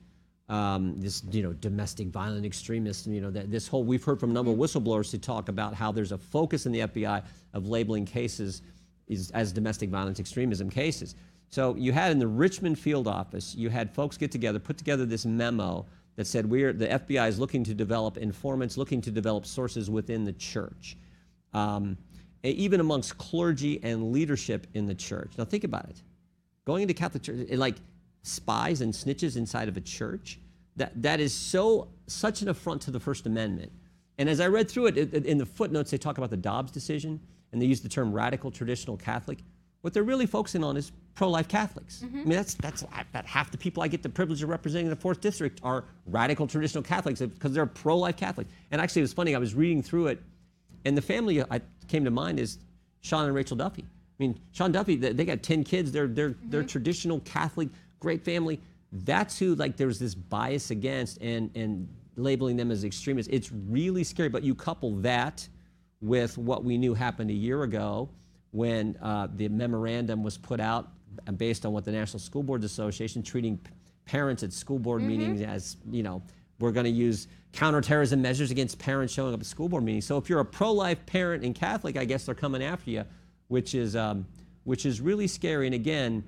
um, 0.47 0.95
this 1.01 1.23
you 1.31 1.41
know 1.41 1.53
domestic 1.53 2.09
violent 2.09 2.45
extremists. 2.45 3.07
You 3.07 3.19
know 3.21 3.31
that 3.31 3.49
this 3.49 3.67
whole 3.67 3.83
we've 3.83 4.03
heard 4.03 4.19
from 4.19 4.29
a 4.29 4.33
number 4.33 4.51
of 4.51 4.57
whistleblowers 4.57 5.11
who 5.11 5.17
talk 5.17 5.49
about 5.49 5.73
how 5.73 5.91
there's 5.91 6.11
a 6.11 6.19
focus 6.19 6.67
in 6.67 6.71
the 6.71 6.81
FBI 6.81 7.23
of 7.53 7.67
labeling 7.67 8.05
cases 8.05 8.61
as 9.33 9.51
domestic 9.51 9.89
violence 9.89 10.19
extremism 10.19 10.69
cases. 10.69 11.15
So 11.49 11.75
you 11.75 11.91
had 11.91 12.11
in 12.11 12.19
the 12.19 12.27
Richmond 12.27 12.79
field 12.79 13.07
office, 13.07 13.55
you 13.55 13.69
had 13.69 13.93
folks 13.93 14.17
get 14.17 14.31
together, 14.31 14.59
put 14.59 14.77
together 14.77 15.05
this 15.05 15.25
memo 15.25 15.85
that 16.15 16.25
said 16.25 16.49
we're 16.49 16.73
the 16.73 16.87
FBI 16.87 17.27
is 17.27 17.39
looking 17.39 17.63
to 17.65 17.73
develop 17.73 18.17
informants, 18.17 18.77
looking 18.77 19.01
to 19.01 19.11
develop 19.11 19.45
sources 19.45 19.89
within 19.89 20.23
the 20.25 20.33
church, 20.33 20.97
um, 21.53 21.97
even 22.43 22.79
amongst 22.79 23.17
clergy 23.17 23.81
and 23.83 24.11
leadership 24.11 24.67
in 24.73 24.85
the 24.85 24.95
church. 24.95 25.33
Now 25.37 25.45
think 25.45 25.63
about 25.63 25.89
it, 25.89 26.01
going 26.65 26.81
into 26.81 26.93
Catholic 26.93 27.23
church, 27.23 27.49
like 27.51 27.75
spies 28.23 28.81
and 28.81 28.93
snitches 28.93 29.37
inside 29.37 29.67
of 29.67 29.77
a 29.77 29.81
church. 29.81 30.39
That 30.77 31.01
that 31.03 31.19
is 31.19 31.33
so 31.33 31.89
such 32.07 32.41
an 32.41 32.49
affront 32.49 32.81
to 32.83 32.91
the 32.91 32.99
First 32.99 33.25
Amendment. 33.25 33.71
And 34.17 34.29
as 34.29 34.39
I 34.39 34.47
read 34.47 34.69
through 34.69 34.87
it- 34.87 34.97
it- 34.97 35.25
in 35.25 35.37
the 35.37 35.45
footnotes, 35.45 35.91
they 35.91 35.97
talk 35.97 36.17
about 36.17 36.29
the 36.29 36.37
Dobbs 36.37 36.71
decision, 36.71 37.19
and 37.55 37.61
they 37.61 37.65
use 37.67 37.79
the 37.79 37.87
term 37.87 38.11
radical 38.11 38.51
traditional 38.51 38.97
Catholic. 38.97 39.39
What 39.79 39.93
they're 39.93 40.03
really 40.03 40.25
focusing 40.25 40.61
on 40.61 40.75
is 40.75 40.91
pro-life 41.13 41.47
Catholics. 41.47 42.03
Mm-hmm. 42.03 42.17
I 42.17 42.23
mean, 42.23 42.35
that's 42.35 42.55
that's 42.55 42.81
about 42.81 43.25
half 43.25 43.49
the 43.49 43.57
people 43.57 43.81
I 43.81 43.87
get 43.87 44.03
the 44.03 44.09
privilege 44.09 44.43
of 44.43 44.49
representing 44.49 44.87
in 44.87 44.89
the 44.89 44.97
fourth 44.97 45.21
district 45.21 45.61
are 45.63 45.85
radical 46.05 46.47
traditional 46.47 46.83
Catholics 46.83 47.21
because 47.21 47.53
they're 47.53 47.65
pro-life 47.65 48.17
Catholic. 48.17 48.47
And 48.71 48.81
actually, 48.81 48.99
it 48.99 49.03
was 49.03 49.13
funny. 49.13 49.35
I 49.35 49.37
was 49.37 49.55
reading 49.55 49.81
through 49.81 50.07
it, 50.07 50.21
and 50.83 50.97
the 50.97 51.01
family 51.01 51.41
I 51.43 51.61
came 51.87 52.03
to 52.03 52.11
mind 52.11 52.41
is 52.41 52.57
Sean 52.99 53.25
and 53.25 53.33
Rachel 53.33 53.55
Duffy. 53.55 53.83
I 53.83 54.17
mean, 54.19 54.37
Sean 54.51 54.73
Duffy, 54.73 54.97
they 54.97 55.23
got 55.23 55.41
ten 55.41 55.63
kids. 55.63 55.93
They're 55.93 56.07
they're 56.07 56.35
they're 56.43 56.61
mm-hmm. 56.61 56.67
traditional 56.67 57.21
Catholic, 57.21 57.69
great 58.01 58.25
family. 58.25 58.59
That's 58.91 59.39
who 59.39 59.55
like 59.55 59.77
there's 59.77 59.97
this 59.97 60.13
bias 60.13 60.71
against 60.71 61.21
and 61.21 61.51
and 61.55 61.87
labeling 62.17 62.57
them 62.57 62.69
as 62.69 62.83
extremists. 62.83 63.31
It's 63.31 63.49
really 63.49 64.03
scary. 64.03 64.27
But 64.27 64.43
you 64.43 64.55
couple 64.55 64.91
that 64.97 65.47
with 66.01 66.37
what 66.37 66.63
we 66.63 66.77
knew 66.77 66.93
happened 66.93 67.29
a 67.29 67.33
year 67.33 67.63
ago 67.63 68.09
when 68.51 68.97
uh, 69.01 69.27
the 69.35 69.47
memorandum 69.49 70.23
was 70.23 70.37
put 70.37 70.59
out 70.59 70.89
uh, 71.27 71.31
based 71.31 71.65
on 71.65 71.73
what 71.73 71.83
the 71.85 71.91
National 71.91 72.19
School 72.19 72.43
Boards 72.43 72.63
Association 72.63 73.23
treating 73.23 73.57
p- 73.57 73.71
parents 74.05 74.43
at 74.43 74.53
school 74.53 74.79
board 74.79 75.01
meetings 75.01 75.41
as, 75.41 75.77
you 75.89 76.03
know, 76.03 76.21
we're 76.59 76.71
going 76.71 76.85
to 76.85 76.89
use 76.89 77.27
counterterrorism 77.51 78.21
measures 78.21 78.51
against 78.51 78.79
parents 78.79 79.13
showing 79.13 79.33
up 79.33 79.39
at 79.39 79.45
school 79.45 79.67
board 79.67 79.83
meetings. 79.83 80.05
So 80.05 80.17
if 80.17 80.29
you're 80.29 80.39
a 80.39 80.45
pro-life 80.45 81.05
parent 81.05 81.43
and 81.43 81.53
Catholic, 81.53 81.97
I 81.97 82.05
guess 82.05 82.25
they're 82.25 82.35
coming 82.35 82.63
after 82.63 82.91
you, 82.91 83.03
which 83.47 83.75
is 83.75 83.95
um, 83.95 84.25
which 84.63 84.85
is 84.85 85.01
really 85.01 85.27
scary. 85.27 85.65
And 85.67 85.75
again, 85.75 86.23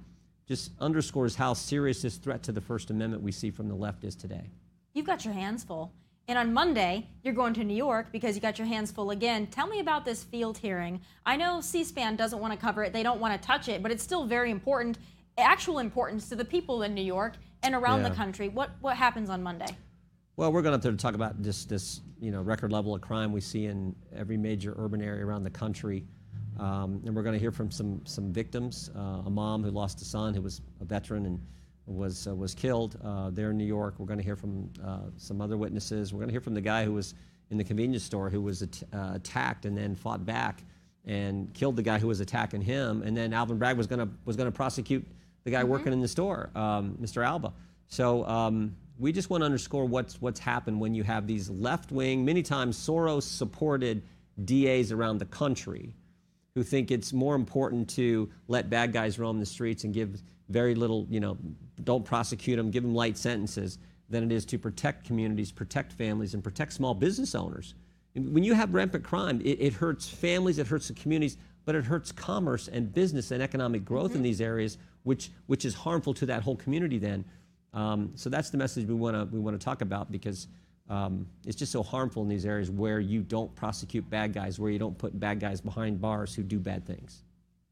just 0.48 0.72
underscores 0.80 1.36
how 1.36 1.54
serious 1.54 2.02
this 2.02 2.18
threat 2.18 2.44
to 2.44 2.52
the 2.52 2.62
First 2.62 2.90
Amendment 2.90 3.24
we 3.24 3.32
see 3.32 3.52
from 3.52 3.68
the 3.68 3.76
left 3.76 4.04
is 4.04 4.16
today. 4.16 4.50
You've 4.94 5.06
got 5.06 5.26
your 5.26 5.34
hands 5.34 5.64
full. 5.64 5.92
And 6.30 6.38
on 6.38 6.54
Monday, 6.54 7.08
you're 7.24 7.34
going 7.34 7.54
to 7.54 7.64
New 7.64 7.76
York 7.76 8.08
because 8.12 8.36
you 8.36 8.42
got 8.42 8.58
your 8.60 8.68
hands 8.68 8.92
full 8.92 9.12
again. 9.12 9.48
Tell 9.48 9.66
me 9.66 9.80
about 9.80 10.04
this 10.04 10.26
field 10.26 10.58
hearing. 10.58 11.00
I 11.26 11.38
know 11.38 11.62
C 11.62 11.86
SPAN 11.86 12.18
doesn't 12.18 12.40
want 12.40 12.52
to 12.52 12.60
cover 12.60 12.84
it, 12.84 12.92
they 12.92 13.04
don't 13.04 13.22
want 13.22 13.40
to 13.40 13.46
touch 13.46 13.70
it, 13.70 13.82
but 13.82 13.92
it's 13.92 14.04
still 14.04 14.26
very 14.26 14.52
important, 14.52 14.98
actual 15.38 15.80
importance 15.80 16.28
to 16.28 16.36
the 16.36 16.44
people 16.44 16.84
in 16.84 16.94
New 16.94 17.04
York 17.04 17.38
and 17.64 17.74
around 17.74 18.04
the 18.04 18.10
country. 18.10 18.50
What, 18.50 18.72
what 18.82 18.98
happens 18.98 19.30
on 19.30 19.42
Monday? 19.42 19.70
Well, 20.36 20.52
we're 20.52 20.62
going 20.62 20.76
up 20.76 20.82
there 20.82 20.92
to 20.92 20.98
talk 20.98 21.16
about 21.16 21.42
this, 21.42 21.64
this 21.64 22.02
you 22.20 22.32
know, 22.32 22.42
record 22.42 22.74
level 22.74 22.94
of 22.94 23.02
crime 23.02 23.32
we 23.32 23.42
see 23.42 23.66
in 23.66 23.96
every 24.14 24.38
major 24.38 24.76
urban 24.78 25.02
area 25.02 25.26
around 25.26 25.44
the 25.44 25.50
country. 25.50 26.06
Um, 26.60 27.02
and 27.06 27.16
we're 27.16 27.24
going 27.24 27.34
to 27.34 27.40
hear 27.40 27.52
from 27.52 27.72
some, 27.72 28.02
some 28.04 28.34
victims, 28.34 28.92
uh, 28.96 29.24
a 29.26 29.30
mom 29.30 29.64
who 29.64 29.72
lost 29.72 30.02
a 30.02 30.06
son 30.06 30.34
who 30.34 30.42
was 30.42 30.62
a 30.82 30.86
veteran 30.86 31.26
and 31.26 31.40
was, 31.88 32.28
uh, 32.28 32.36
was 32.36 32.54
killed 32.54 32.98
uh, 33.04 33.30
there 33.30 33.52
in 33.52 33.58
New 33.58 33.66
York. 33.66 33.96
We're 33.98 34.06
going 34.06 34.20
to 34.20 34.26
hear 34.26 34.36
from 34.36 34.70
uh, 34.84 35.00
some 35.18 35.42
other 35.42 35.58
witnesses. 35.58 36.14
We're 36.14 36.20
going 36.20 36.30
to 36.30 36.34
hear 36.34 36.42
from 36.42 36.54
the 36.54 36.62
guy 36.62 36.86
who 36.86 36.94
was 36.94 37.16
in 37.50 37.58
the 37.58 37.64
convenience 37.64 38.04
store 38.04 38.30
who 38.30 38.42
was 38.42 38.62
at, 38.62 38.84
uh, 38.94 39.12
attacked 39.16 39.66
and 39.66 39.78
then 39.78 39.96
fought 39.96 40.26
back 40.26 40.64
and 41.06 41.54
killed 41.54 41.78
the 41.78 41.82
guy 41.82 41.98
who 41.98 42.08
was 42.08 42.20
attacking 42.20 42.62
him. 42.62 43.02
And 43.04 43.16
then 43.16 43.34
Alvin 43.34 43.58
Bragg 43.58 43.78
was 43.78 43.88
going 43.88 44.00
to 44.00 44.10
was 44.26 44.36
going 44.36 44.52
to 44.52 44.56
prosecute 44.56 45.06
the 45.46 45.52
guy 45.52 45.64
working 45.64 45.94
in 45.94 46.02
the 46.02 46.08
store, 46.08 46.50
um, 46.56 46.98
Mr. 47.02 47.26
Alba. 47.26 47.54
So 47.88 48.26
um, 48.28 48.76
we 49.00 49.14
just 49.14 49.30
want 49.30 49.42
to 49.42 49.46
underscore 49.46 49.86
what's 49.86 50.22
what's 50.22 50.40
happened 50.40 50.80
when 50.80 50.94
you 50.94 51.04
have 51.04 51.26
these 51.26 51.50
left 51.50 51.92
wing, 51.92 52.26
many 52.26 52.44
times 52.44 52.78
Soros 52.78 53.24
supported 53.24 54.04
DAs 54.44 54.92
around 54.92 55.20
the 55.20 55.26
country 55.26 55.96
who 56.54 56.64
think 56.64 56.92
it's 56.92 57.14
more 57.14 57.36
important 57.36 57.88
to 57.88 58.30
let 58.48 58.70
bad 58.70 58.92
guys 58.92 59.20
roam 59.20 59.40
the 59.40 59.46
streets 59.46 59.84
and 59.84 59.94
give 59.94 60.22
very 60.50 60.76
little, 60.76 61.06
you 61.10 61.20
know, 61.20 61.38
don't 61.84 62.06
prosecute 62.06 62.58
them, 62.58 62.72
give 62.72 62.84
them 62.84 62.96
light 62.96 63.18
sentences, 63.18 63.80
than 64.10 64.24
it 64.24 64.32
is 64.32 64.46
to 64.46 64.58
protect 64.58 65.06
communities, 65.06 65.52
protect 65.52 65.92
families, 65.92 66.34
and 66.34 66.44
protect 66.44 66.74
small 66.74 66.94
business 66.94 67.36
owners. 67.36 67.76
When 68.16 68.44
you 68.44 68.54
have 68.54 68.74
rampant 68.74 69.04
crime, 69.04 69.42
it, 69.42 69.60
it 69.60 69.74
hurts 69.74 70.08
families, 70.08 70.58
it 70.58 70.68
hurts 70.68 70.88
the 70.88 70.94
communities, 70.94 71.38
but 71.66 71.76
it 71.76 71.84
hurts 71.84 72.12
commerce 72.12 72.68
and 72.68 72.94
business 72.94 73.32
and 73.32 73.44
economic 73.44 73.84
growth 73.84 74.16
in 74.16 74.22
these 74.22 74.42
areas, 74.42 74.78
which 75.04 75.30
which 75.48 75.66
is 75.66 75.76
harmful 75.76 76.14
to 76.14 76.26
that 76.26 76.42
whole 76.42 76.56
community. 76.56 76.98
Then, 76.98 77.26
um, 77.74 78.12
so 78.16 78.30
that's 78.30 78.50
the 78.50 78.58
message 78.58 78.88
we 78.88 78.96
want 78.96 79.16
to 79.16 79.26
we 79.36 79.40
want 79.40 79.60
to 79.60 79.64
talk 79.64 79.82
about 79.82 80.10
because 80.12 80.48
um, 80.90 81.28
it's 81.46 81.58
just 81.58 81.72
so 81.72 81.84
harmful 81.84 82.24
in 82.24 82.30
these 82.30 82.46
areas 82.46 82.72
where 82.72 83.00
you 83.00 83.22
don't 83.22 83.54
prosecute 83.56 84.10
bad 84.10 84.34
guys, 84.34 84.58
where 84.58 84.72
you 84.72 84.80
don't 84.80 84.98
put 84.98 85.20
bad 85.20 85.40
guys 85.40 85.60
behind 85.60 86.00
bars 86.00 86.34
who 86.34 86.44
do 86.44 86.60
bad 86.60 86.86
things. 86.86 87.24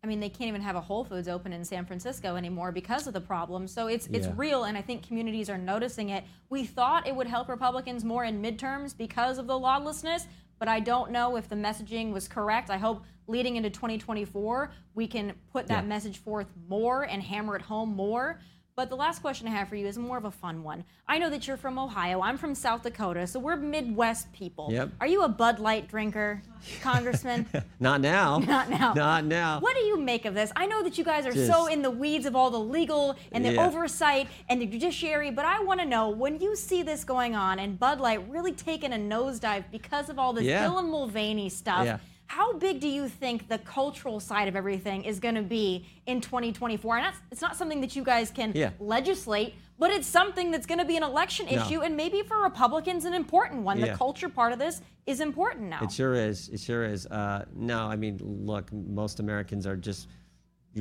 I 0.06 0.08
mean, 0.08 0.20
they 0.20 0.30
can't 0.30 0.50
even 0.50 0.62
have 0.62 0.76
a 0.76 0.82
Whole 0.82 1.04
Foods 1.04 1.28
open 1.28 1.52
in 1.52 1.66
San 1.66 1.84
Francisco 1.84 2.36
anymore 2.36 2.72
because 2.72 3.08
of 3.08 3.14
the 3.16 3.20
problem. 3.22 3.68
So 3.68 3.88
it's 3.88 4.06
it's 4.14 4.28
Yeah. 4.28 4.34
real, 4.38 4.66
and 4.66 4.78
I 4.78 4.82
think 4.84 5.02
communities 5.02 5.50
are 5.50 5.58
noticing 5.58 6.10
it. 6.10 6.24
We 6.50 6.64
thought 6.64 7.08
it 7.08 7.16
would 7.16 7.26
help 7.26 7.50
Republicans 7.50 8.04
more 8.06 8.24
in 8.24 8.40
midterms 8.40 8.96
because 8.96 9.40
of 9.40 9.48
the 9.48 9.58
lawlessness, 9.58 10.28
but 10.60 10.68
I 10.68 10.80
don't 10.80 11.10
know 11.10 11.38
if 11.38 11.50
the 11.50 11.56
messaging 11.56 12.12
was 12.14 12.28
correct. 12.28 12.70
I 12.70 12.78
hope 12.78 13.04
leading 13.26 13.56
into 13.56 13.72
2024 13.72 14.70
we 14.94 15.08
can 15.08 15.34
put 15.52 15.66
that 15.70 15.84
Yeah. 15.84 15.90
message 15.90 16.20
forth 16.20 16.54
more 16.70 17.02
and 17.02 17.24
hammer 17.24 17.56
it 17.56 17.64
home 17.64 17.96
more. 17.96 18.40
But 18.78 18.90
the 18.90 18.96
last 18.98 19.22
question 19.22 19.48
I 19.48 19.52
have 19.52 19.70
for 19.70 19.78
you 19.78 19.88
is 19.88 19.98
more 19.98 20.18
of 20.18 20.26
a 20.26 20.32
fun 20.32 20.62
one. 20.62 20.84
I 21.08 21.18
know 21.18 21.30
that 21.30 21.48
you're 21.48 21.56
from 21.56 21.80
Ohio. 21.80 22.20
I'm 22.22 22.38
from 22.38 22.54
South 22.54 22.84
Dakota, 22.84 23.26
so 23.26 23.40
we're 23.40 23.56
Midwest 23.56 24.34
people. 24.34 24.68
Yep. 24.70 24.90
Are 25.00 25.08
you 25.08 25.24
a 25.24 25.30
Bud 25.30 25.60
Light 25.60 25.88
drinker, 25.88 26.42
Congressman? 26.82 27.46
Not 27.80 28.02
now. 28.02 28.38
Not 28.46 28.70
now. 28.70 28.92
Not 28.94 29.24
now. 29.24 29.62
What 29.62 29.76
do 29.78 29.82
you 29.84 29.98
make 29.98 30.26
of 30.26 30.34
this? 30.34 30.52
I 30.58 30.66
know 30.66 30.84
that 30.84 30.98
you 30.98 31.06
guys 31.06 31.26
are 31.26 31.34
so 31.34 31.68
in 31.68 31.84
the 31.84 31.90
weeds 31.92 32.26
of 32.26 32.36
all 32.36 32.50
the 32.52 32.60
legal 32.60 33.16
and 33.32 33.46
the 33.46 33.54
Yeah. 33.54 33.66
oversight 33.66 34.28
and 34.50 34.62
the 34.62 34.66
judiciary, 34.66 35.32
but 35.32 35.46
I 35.46 35.62
want 35.64 35.80
to 35.80 35.86
know 35.86 36.10
when 36.10 36.42
you 36.42 36.54
see 36.58 36.84
this 36.84 37.06
going 37.06 37.34
on 37.34 37.60
and 37.60 37.80
Bud 37.80 38.02
Light 38.02 38.30
really 38.30 38.52
taking 38.52 38.92
a 38.92 38.98
nosedive 38.98 39.64
because 39.72 40.10
of 40.10 40.20
all 40.20 40.34
this 40.34 40.44
Yeah. 40.44 40.68
Dylan 40.68 40.90
Mulvaney 40.90 41.48
stuff. 41.48 41.86
Yeah. 41.86 42.00
How 42.28 42.54
big 42.58 42.80
do 42.80 42.88
you 42.88 43.08
think 43.08 43.48
the 43.48 43.60
cultural 43.60 44.20
side 44.20 44.48
of 44.48 44.56
everything 44.56 45.04
is 45.04 45.20
going 45.20 45.36
to 45.36 45.42
be 45.44 45.86
in 46.06 46.22
2024? 46.22 46.98
And 46.98 47.06
that's, 47.06 47.18
it's 47.32 47.42
not 47.42 47.56
something 47.56 47.82
that 47.82 47.96
you 47.96 48.04
guys 48.04 48.32
can 48.32 48.52
Yeah. 48.56 48.72
legislate, 48.80 49.54
but 49.78 49.92
it's 49.92 50.08
something 50.08 50.52
that's 50.52 50.66
going 50.66 50.80
to 50.80 50.86
be 50.86 50.98
an 50.98 51.04
election 51.04 51.46
No. 51.46 51.62
issue, 51.62 51.82
and 51.82 51.96
maybe 51.96 52.24
for 52.24 52.42
Republicans, 52.42 53.06
an 53.06 53.14
important 53.14 53.62
one. 53.64 53.80
The 53.80 53.90
culture 53.94 54.30
part 54.30 54.54
of 54.54 54.60
this 54.60 54.82
is 55.06 55.20
important 55.20 55.70
now. 55.70 55.84
It 55.84 55.92
sure 55.92 56.14
is. 56.16 56.50
It 56.50 56.60
sure 56.60 56.84
is. 56.84 57.06
Uh, 57.08 57.46
no, 57.56 57.80
I 57.86 57.96
mean, 57.96 58.20
look, 58.22 58.72
most 58.74 59.20
Americans 59.20 59.68
are 59.68 59.76
just 59.78 60.08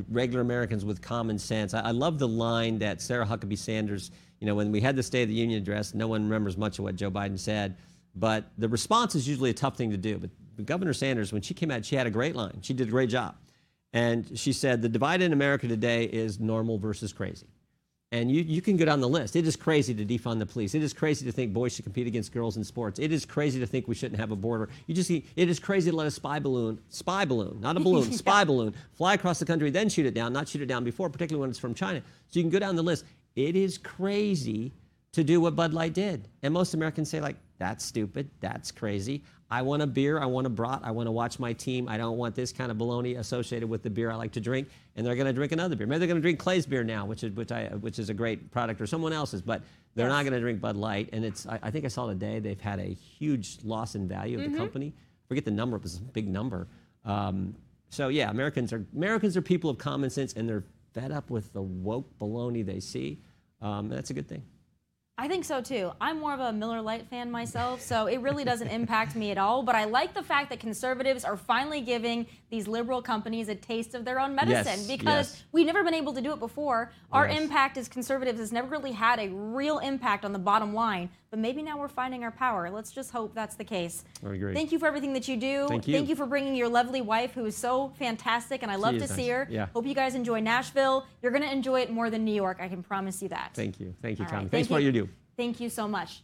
regular 0.09 0.41
Americans 0.41 0.85
with 0.85 1.01
common 1.03 1.39
sense. 1.39 1.75
I, 1.75 1.81
I 1.81 1.91
love 1.91 2.19
the 2.19 2.27
line 2.29 2.79
that 2.79 3.01
Sarah 3.03 3.27
Huckabee 3.27 3.59
Sanders, 3.59 4.11
you 4.41 4.47
know, 4.47 4.55
when 4.55 4.73
we 4.73 4.81
had 4.81 4.97
the 4.97 5.03
State 5.03 5.23
of 5.23 5.29
the 5.29 5.35
Union 5.35 5.61
address, 5.61 5.95
no 5.95 6.09
one 6.09 6.25
remembers 6.25 6.57
much 6.57 6.79
of 6.79 6.85
what 6.85 6.97
Joe 6.97 7.11
Biden 7.11 7.39
said, 7.39 7.77
but 8.17 8.51
the 8.59 8.69
response 8.69 9.15
is 9.15 9.29
usually 9.29 9.51
a 9.51 9.55
tough 9.55 9.77
thing 9.77 9.91
to 9.91 9.97
do. 9.97 10.19
But 10.19 10.31
Governor 10.63 10.93
Sanders, 10.93 11.33
when 11.33 11.43
she 11.43 11.55
came 11.55 11.71
out, 11.71 11.85
she 11.85 11.97
had 11.97 12.07
a 12.07 12.11
great 12.11 12.37
line. 12.37 12.59
She 12.63 12.75
did 12.75 12.89
a 12.89 12.91
great 12.91 13.11
job. 13.11 13.37
And 13.93 14.39
she 14.39 14.53
said, 14.53 14.83
the 14.83 14.89
divide 14.89 15.23
in 15.23 15.33
America 15.33 15.69
today 15.69 16.05
is 16.05 16.41
normal 16.41 16.79
versus 16.79 17.13
crazy. 17.13 17.47
And 18.11 18.31
you, 18.31 18.43
you 18.43 18.63
can 18.63 18.77
go 18.77 18.85
down 18.85 19.01
the 19.01 19.09
list. 19.09 19.35
It 19.35 19.47
is 19.47 19.57
crazy 19.57 19.93
to 19.95 20.05
defund 20.05 20.39
the 20.39 20.47
police. 20.47 20.75
It 20.75 20.83
is 20.85 20.93
crazy 20.93 21.27
to 21.27 21.33
think 21.33 21.53
boys 21.53 21.75
should 21.75 21.85
compete 21.85 22.07
against 22.07 22.33
girls 22.33 22.57
in 22.57 22.63
sports. 22.63 23.01
It 23.01 23.11
is 23.11 23.25
crazy 23.25 23.59
to 23.59 23.67
think 23.67 23.89
we 23.89 23.95
shouldn't 23.97 24.21
have 24.21 24.31
a 24.31 24.37
border. 24.37 24.69
You 24.87 24.95
just 24.95 25.09
see, 25.09 25.25
it 25.35 25.49
is 25.49 25.59
crazy 25.59 25.91
to 25.91 25.97
let 25.97 26.07
a 26.07 26.13
spy 26.13 26.39
balloon, 26.39 26.79
spy 26.91 27.25
balloon, 27.25 27.61
not 27.61 27.77
a 27.77 27.81
balloon, 27.85 28.13
spy 28.13 28.45
balloon, 28.45 28.73
fly 28.93 29.15
across 29.15 29.41
the 29.41 29.45
country, 29.45 29.71
then 29.71 29.89
shoot 29.89 30.07
it 30.07 30.15
down, 30.15 30.33
not 30.33 30.49
shoot 30.49 30.63
it 30.63 30.67
down 30.67 30.85
before, 30.85 31.11
particularly 31.11 31.41
when 31.41 31.51
it's 31.51 31.59
from 31.59 31.75
China. 31.75 32.03
So 32.29 32.39
you 32.39 32.45
can 32.45 32.51
go 32.51 32.61
down 32.61 32.77
the 32.77 32.83
list. 32.83 33.05
It 33.35 33.57
is 33.57 33.79
crazy 33.79 34.73
to 35.13 35.25
do 35.25 35.41
what 35.41 35.57
Bud 35.57 35.73
Light 35.73 35.93
did. 35.93 36.29
And 36.43 36.55
most 36.55 36.75
Americans 36.75 37.11
say, 37.11 37.21
like, 37.21 37.37
that's 37.59 37.85
stupid, 37.85 38.31
that's 38.41 38.71
crazy. 38.71 39.23
I 39.55 39.63
want 39.63 39.83
a 39.83 39.87
beer, 39.87 40.19
I 40.19 40.27
want 40.27 40.49
a 40.49 40.51
brat, 40.51 40.81
I 40.83 40.91
want 40.91 41.07
to 41.07 41.13
watch 41.13 41.39
my 41.39 41.53
team. 41.53 41.89
I 41.89 41.97
don't 41.97 42.17
want 42.17 42.35
this 42.35 42.53
kind 42.53 42.73
of 42.73 42.77
baloney 42.77 43.17
associated 43.21 43.69
with 43.69 43.85
the 43.85 43.91
beer 43.91 44.11
I 44.11 44.17
like 44.17 44.33
to 44.33 44.41
drink. 44.41 44.69
And 44.97 45.07
they're 45.07 45.15
going 45.15 45.29
to 45.29 45.33
drink 45.33 45.53
another 45.53 45.77
beer. 45.77 45.87
Maybe 45.87 46.01
they're 46.01 46.09
going 46.09 46.21
to 46.21 46.23
drink 46.23 46.41
Clay's 46.41 46.67
beer 46.67 46.83
now, 46.83 47.07
which 47.07 47.23
is 47.23 47.31
which 47.37 47.53
I 47.53 47.67
which 47.69 48.01
is 48.01 48.11
a 48.11 48.15
great 48.15 48.51
product, 48.51 48.81
or 48.81 48.87
someone 48.89 49.13
else's. 49.13 49.43
But 49.43 49.63
they're 49.95 50.09
not 50.09 50.25
going 50.25 50.33
to 50.33 50.41
drink 50.41 50.61
Bud 50.61 50.77
Light. 50.77 51.09
And 51.13 51.25
it's 51.25 51.47
I, 51.47 51.61
I 51.63 51.71
think 51.71 51.85
I 51.85 51.89
saw 51.89 52.09
today 52.09 52.41
they've 52.41 52.61
had 52.61 52.81
a 52.81 52.95
huge 52.95 53.59
loss 53.63 53.95
in 53.95 54.09
value 54.09 54.41
of 54.41 54.51
the 54.51 54.59
company. 54.59 54.93
Forget 55.29 55.45
the 55.45 55.53
number, 55.53 55.77
it 55.77 55.85
was 55.85 55.99
a 55.99 56.03
big 56.03 56.29
number. 56.29 56.67
Um, 57.05 57.55
so 57.91 58.09
yeah, 58.09 58.31
Americans 58.31 58.73
are 58.73 58.85
Americans 58.97 59.37
are 59.37 59.43
people 59.43 59.71
of 59.71 59.79
common 59.79 60.11
sense, 60.11 60.33
and 60.33 60.49
they're 60.49 60.65
fed 60.95 61.13
up 61.13 61.31
with 61.31 61.53
the 61.53 61.63
woke 61.63 62.11
baloney 62.19 62.67
they 62.67 62.81
see. 62.81 63.21
Um, 63.63 63.89
that's 63.89 64.11
a 64.11 64.15
good 64.15 64.29
thing. 64.29 64.43
I 65.17 65.29
think 65.29 65.45
so 65.45 65.61
too. 65.61 65.93
I'm 66.01 66.19
more 66.19 66.35
of 66.35 66.41
a 66.41 66.53
Miller 66.53 66.83
Lite 66.83 67.09
fan 67.09 67.31
myself, 67.31 67.81
so 67.81 68.07
it 68.07 68.21
really 68.21 68.43
doesn't 68.43 68.67
impact 68.67 69.15
me 69.15 69.31
at 69.31 69.39
all. 69.39 69.63
But 69.63 69.77
I 69.77 69.85
like 69.85 70.13
the 70.13 70.25
fact 70.25 70.51
that 70.51 70.59
conservatives 70.59 71.25
are 71.25 71.37
finally 71.37 71.81
giving 71.81 72.27
these 72.51 72.67
liberal 72.67 73.01
companies 73.01 73.49
a 73.49 73.55
taste 73.55 73.95
of 73.95 74.05
their 74.05 74.19
own 74.19 74.35
medicine 74.35 74.81
Yes, 74.81 74.87
because 74.89 75.33
yes. 75.35 75.45
we've 75.53 75.67
never 75.67 75.85
been 75.85 75.95
able 75.95 76.15
to 76.15 76.21
do 76.21 76.33
it 76.33 76.41
before. 76.41 76.91
Our 77.13 77.29
Yes. 77.29 77.41
impact 77.43 77.79
as 77.79 77.89
conservatives 77.89 78.41
has 78.41 78.51
never 78.51 78.67
really 78.69 78.91
had 78.91 79.21
a 79.21 79.29
real 79.29 79.79
impact 79.79 80.25
on 80.25 80.33
the 80.33 80.39
bottom 80.39 80.75
line. 80.75 81.11
But 81.31 81.41
maybe 81.41 81.63
now 81.63 81.79
we're 81.79 81.89
finding 81.89 82.23
our 82.23 82.31
power. 82.31 82.71
Let's 82.71 82.93
just 82.93 83.11
hope 83.11 83.35
that's 83.35 83.57
the 83.57 83.65
case. 83.65 84.05
I 84.25 84.35
agree. 84.35 84.55
Thank 84.55 84.71
you 84.71 84.79
for 84.79 84.87
everything 84.87 85.13
that 85.15 85.27
you 85.27 85.37
do. 85.37 85.67
Thank 85.69 85.89
you. 85.89 85.95
Thank 85.95 86.09
you 86.09 86.15
for 86.15 86.27
bringing 86.27 86.55
your 86.55 86.69
lovely 86.69 87.01
wife, 87.01 87.33
who 87.35 87.45
is 87.45 87.57
so 87.57 87.89
fantastic, 87.99 88.63
and 88.63 88.71
I 88.71 88.77
love 88.77 88.99
to 88.99 89.09
see 89.09 89.29
her. 89.31 89.49
Yeah. 89.51 89.67
Hope 89.75 89.85
you 89.87 89.95
guys 89.95 90.15
enjoy 90.15 90.39
Nashville. 90.41 91.07
You're 91.23 91.33
going 91.33 91.43
to 91.43 91.51
enjoy 91.51 91.81
it 91.81 91.91
more 91.91 92.09
than 92.09 92.25
New 92.25 92.35
York. 92.35 92.59
I 92.61 92.69
can 92.69 92.83
promise 92.85 93.21
you 93.21 93.29
that. 93.31 93.51
Thank 93.55 93.81
you. 93.81 93.95
Thank 94.01 94.19
you, 94.21 94.27
All 94.27 94.31
Tomi. 94.31 94.43
right, 94.45 94.51
Thanks 94.51 94.69
thank 94.69 94.69
for 94.69 94.75
what 94.75 94.83
you 94.85 94.93
do. 94.93 95.04
Thank 95.37 95.61
you 95.61 95.69
so 95.69 95.89
much. 95.89 96.23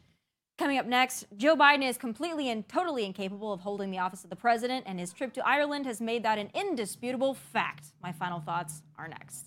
Coming 0.58 0.76
up 0.76 0.86
next, 0.86 1.24
Joe 1.36 1.56
Biden 1.56 1.88
is 1.88 1.96
completely 1.96 2.50
and 2.50 2.68
totally 2.68 3.06
incapable 3.06 3.52
of 3.52 3.60
holding 3.60 3.90
the 3.90 3.98
office 3.98 4.24
of 4.24 4.30
the 4.30 4.36
president, 4.36 4.84
and 4.86 5.00
his 5.00 5.12
trip 5.12 5.32
to 5.34 5.46
Ireland 5.46 5.86
has 5.86 6.00
made 6.02 6.22
that 6.24 6.38
an 6.38 6.50
indisputable 6.54 7.32
fact. 7.32 7.92
My 8.02 8.12
final 8.12 8.40
thoughts 8.40 8.82
are 8.98 9.08
next. 9.08 9.46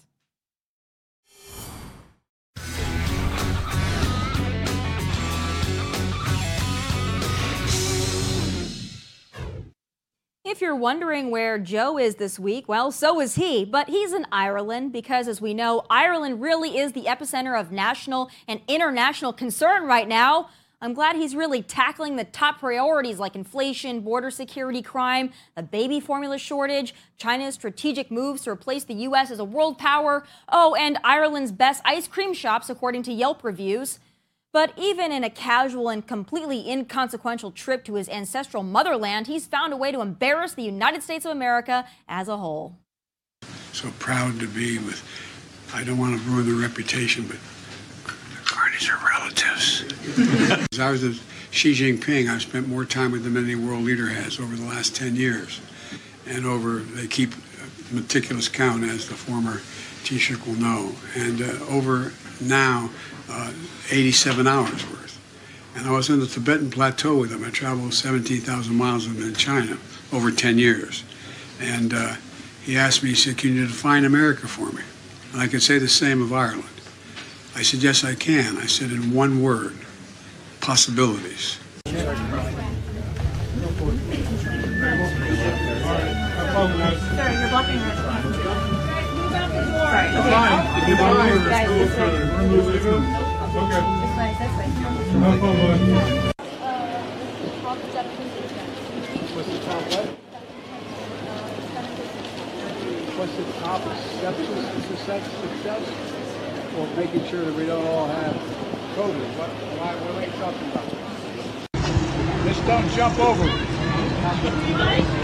If 10.54 10.62
you're 10.62 10.76
wondering 10.76 11.32
where 11.32 11.58
Joe 11.58 11.98
is 11.98 12.18
this 12.18 12.38
week, 12.38 12.70
well, 12.70 12.92
so 12.92 13.20
is 13.20 13.34
he. 13.34 13.66
But 13.66 13.89
he's 13.89 14.13
in 14.13 14.28
Ireland 14.32 14.94
because, 14.94 15.28
as 15.28 15.42
we 15.42 15.52
know, 15.52 15.84
Ireland 15.89 16.42
really 16.44 16.78
is 16.78 16.92
the 16.92 17.06
epicenter 17.06 17.60
of 17.60 17.72
national 17.72 18.30
and 18.48 18.62
international 18.68 19.34
concern 19.34 19.88
right 19.88 20.08
now. 20.08 20.50
I'm 20.80 20.94
glad 20.94 21.16
he's 21.16 21.36
really 21.36 21.63
tackling 21.63 22.18
the 22.18 22.24
top 22.24 22.60
priorities 22.60 23.18
like 23.18 23.36
inflation, 23.36 24.02
border 24.02 24.30
security, 24.30 24.84
crime, 24.84 25.32
the 25.56 25.63
baby 25.63 26.00
formula 26.00 26.38
shortage, 26.38 26.94
China's 27.18 27.56
strategic 27.56 28.12
moves 28.12 28.44
to 28.44 28.52
replace 28.52 28.84
the 28.84 28.94
U.S. 28.94 29.32
as 29.32 29.39
a 29.39 29.44
world 29.44 29.80
power, 29.80 30.24
oh, 30.50 30.76
and 30.76 31.00
Ireland's 31.04 31.52
best 31.52 31.82
ice 31.84 32.08
cream 32.08 32.32
shops, 32.32 32.70
according 32.70 33.02
to 33.04 33.12
Yelp 33.12 33.44
reviews. 33.44 33.98
But 34.54 34.72
even 34.78 35.12
in 35.12 35.24
a 35.24 35.32
casual 35.32 35.89
and 35.89 36.06
completely 36.06 36.70
inconsequential 36.70 37.52
trip 37.52 37.84
to 37.86 37.96
his 37.96 38.08
ancestral 38.08 38.62
motherland, 38.62 39.26
he's 39.26 39.48
found 39.48 39.74
a 39.74 39.78
way 39.78 39.92
to 39.92 40.00
embarrass 40.00 40.54
the 40.54 40.62
United 40.62 41.02
States 41.02 41.26
of 41.26 41.32
America 41.32 41.86
as 42.08 42.28
a 42.28 42.38
whole. 42.38 42.78
So 43.72 43.89
proud 43.98 44.39
to 44.39 44.48
be 44.48 44.78
with, 44.78 45.04
I 45.74 45.84
don't 45.84 45.98
want 45.98 46.22
to 46.22 46.30
ruin 46.30 46.46
the 46.46 46.62
reputation, 46.62 47.26
but 47.26 47.38
the 48.06 48.46
Carneys 48.46 48.88
are 48.94 49.04
relatives. 49.04 49.86
As 50.72 50.80
I 50.80 50.92
was 50.92 51.02
with 51.02 51.24
Xi 51.50 51.74
Jinping, 51.74 52.30
I've 52.30 52.44
spent 52.44 52.68
more 52.68 52.86
time 52.86 53.12
with 53.12 53.26
him 53.26 53.34
than 53.34 53.46
any 53.46 53.56
world 53.56 53.84
leader 53.84 54.08
has 54.10 54.39
over 54.39 54.56
the 54.56 54.66
last 54.66 54.96
10 54.96 55.16
years. 55.16 55.62
And 56.28 56.46
over, 56.46 56.78
they 56.78 57.08
keep 57.08 57.34
meticulous 57.92 58.50
count, 58.50 58.84
as 58.84 59.10
the 59.10 59.16
former 59.16 59.62
Taoiseach 60.04 60.46
will 60.46 60.54
know. 60.56 60.92
And 61.16 61.42
uh, 61.42 61.66
over 61.70 62.13
now, 62.39 62.92
uh, 63.30 63.52
87 63.90 64.48
hours 64.48 64.90
worth. 64.90 65.20
And 65.76 65.88
I 65.88 65.92
was 65.92 66.10
in 66.10 66.20
the 66.20 66.28
Tibetan 66.28 66.70
Plateau 66.70 67.18
with 67.18 67.32
him. 67.32 67.44
I 67.44 67.50
traveled 67.50 67.94
17,000 67.94 68.76
miles 68.76 69.08
with 69.08 69.18
him 69.18 69.30
in 69.30 69.34
China 69.34 69.78
over 70.12 70.32
10 70.32 70.58
years. 70.58 71.04
And 71.60 71.94
uh, 71.94 72.16
he 72.64 72.78
asked 72.78 73.04
me, 73.04 73.10
he 73.10 73.16
said, 73.16 73.38
Can 73.38 73.56
you 73.56 73.68
define 73.68 74.06
America 74.06 74.48
for 74.48 74.72
me? 74.72 74.84
And 75.32 75.42
I 75.42 75.48
could 75.48 75.64
say 75.64 75.80
the 75.80 75.88
same 75.88 76.22
of 76.22 76.32
Ireland. 76.32 76.66
I 77.56 77.64
said, 77.64 77.82
Yes, 77.82 78.04
I 78.04 78.16
can. 78.16 78.58
I 78.58 78.68
said, 78.68 78.92
in 78.92 79.14
one 79.14 79.42
word 79.42 79.78
possibilities. 80.62 81.60
Sorry, 81.86 82.04
you're 87.34 88.03
Okay. 90.13 90.21
Way. 90.93 91.89
What's 99.34 99.49
the 99.49 99.58
top 99.65 99.82
what? 99.89 100.06
What's 103.17 103.36
the 103.36 103.45
top 103.60 103.82
success, 104.88 105.23
success? 105.41 105.84
Well, 106.76 106.88
making 106.95 107.26
sure 107.28 107.45
that 107.45 107.56
we 107.56 107.65
don't 107.65 107.86
all 107.88 108.08
have 108.08 108.36
COVID. 108.95 109.30
What, 109.38 109.49
why, 109.49 109.93
are 109.93 110.13
talking 110.38 110.69
about? 110.71 110.93
Don't 112.67 112.89
jump 112.91 113.19
over. 113.19 113.47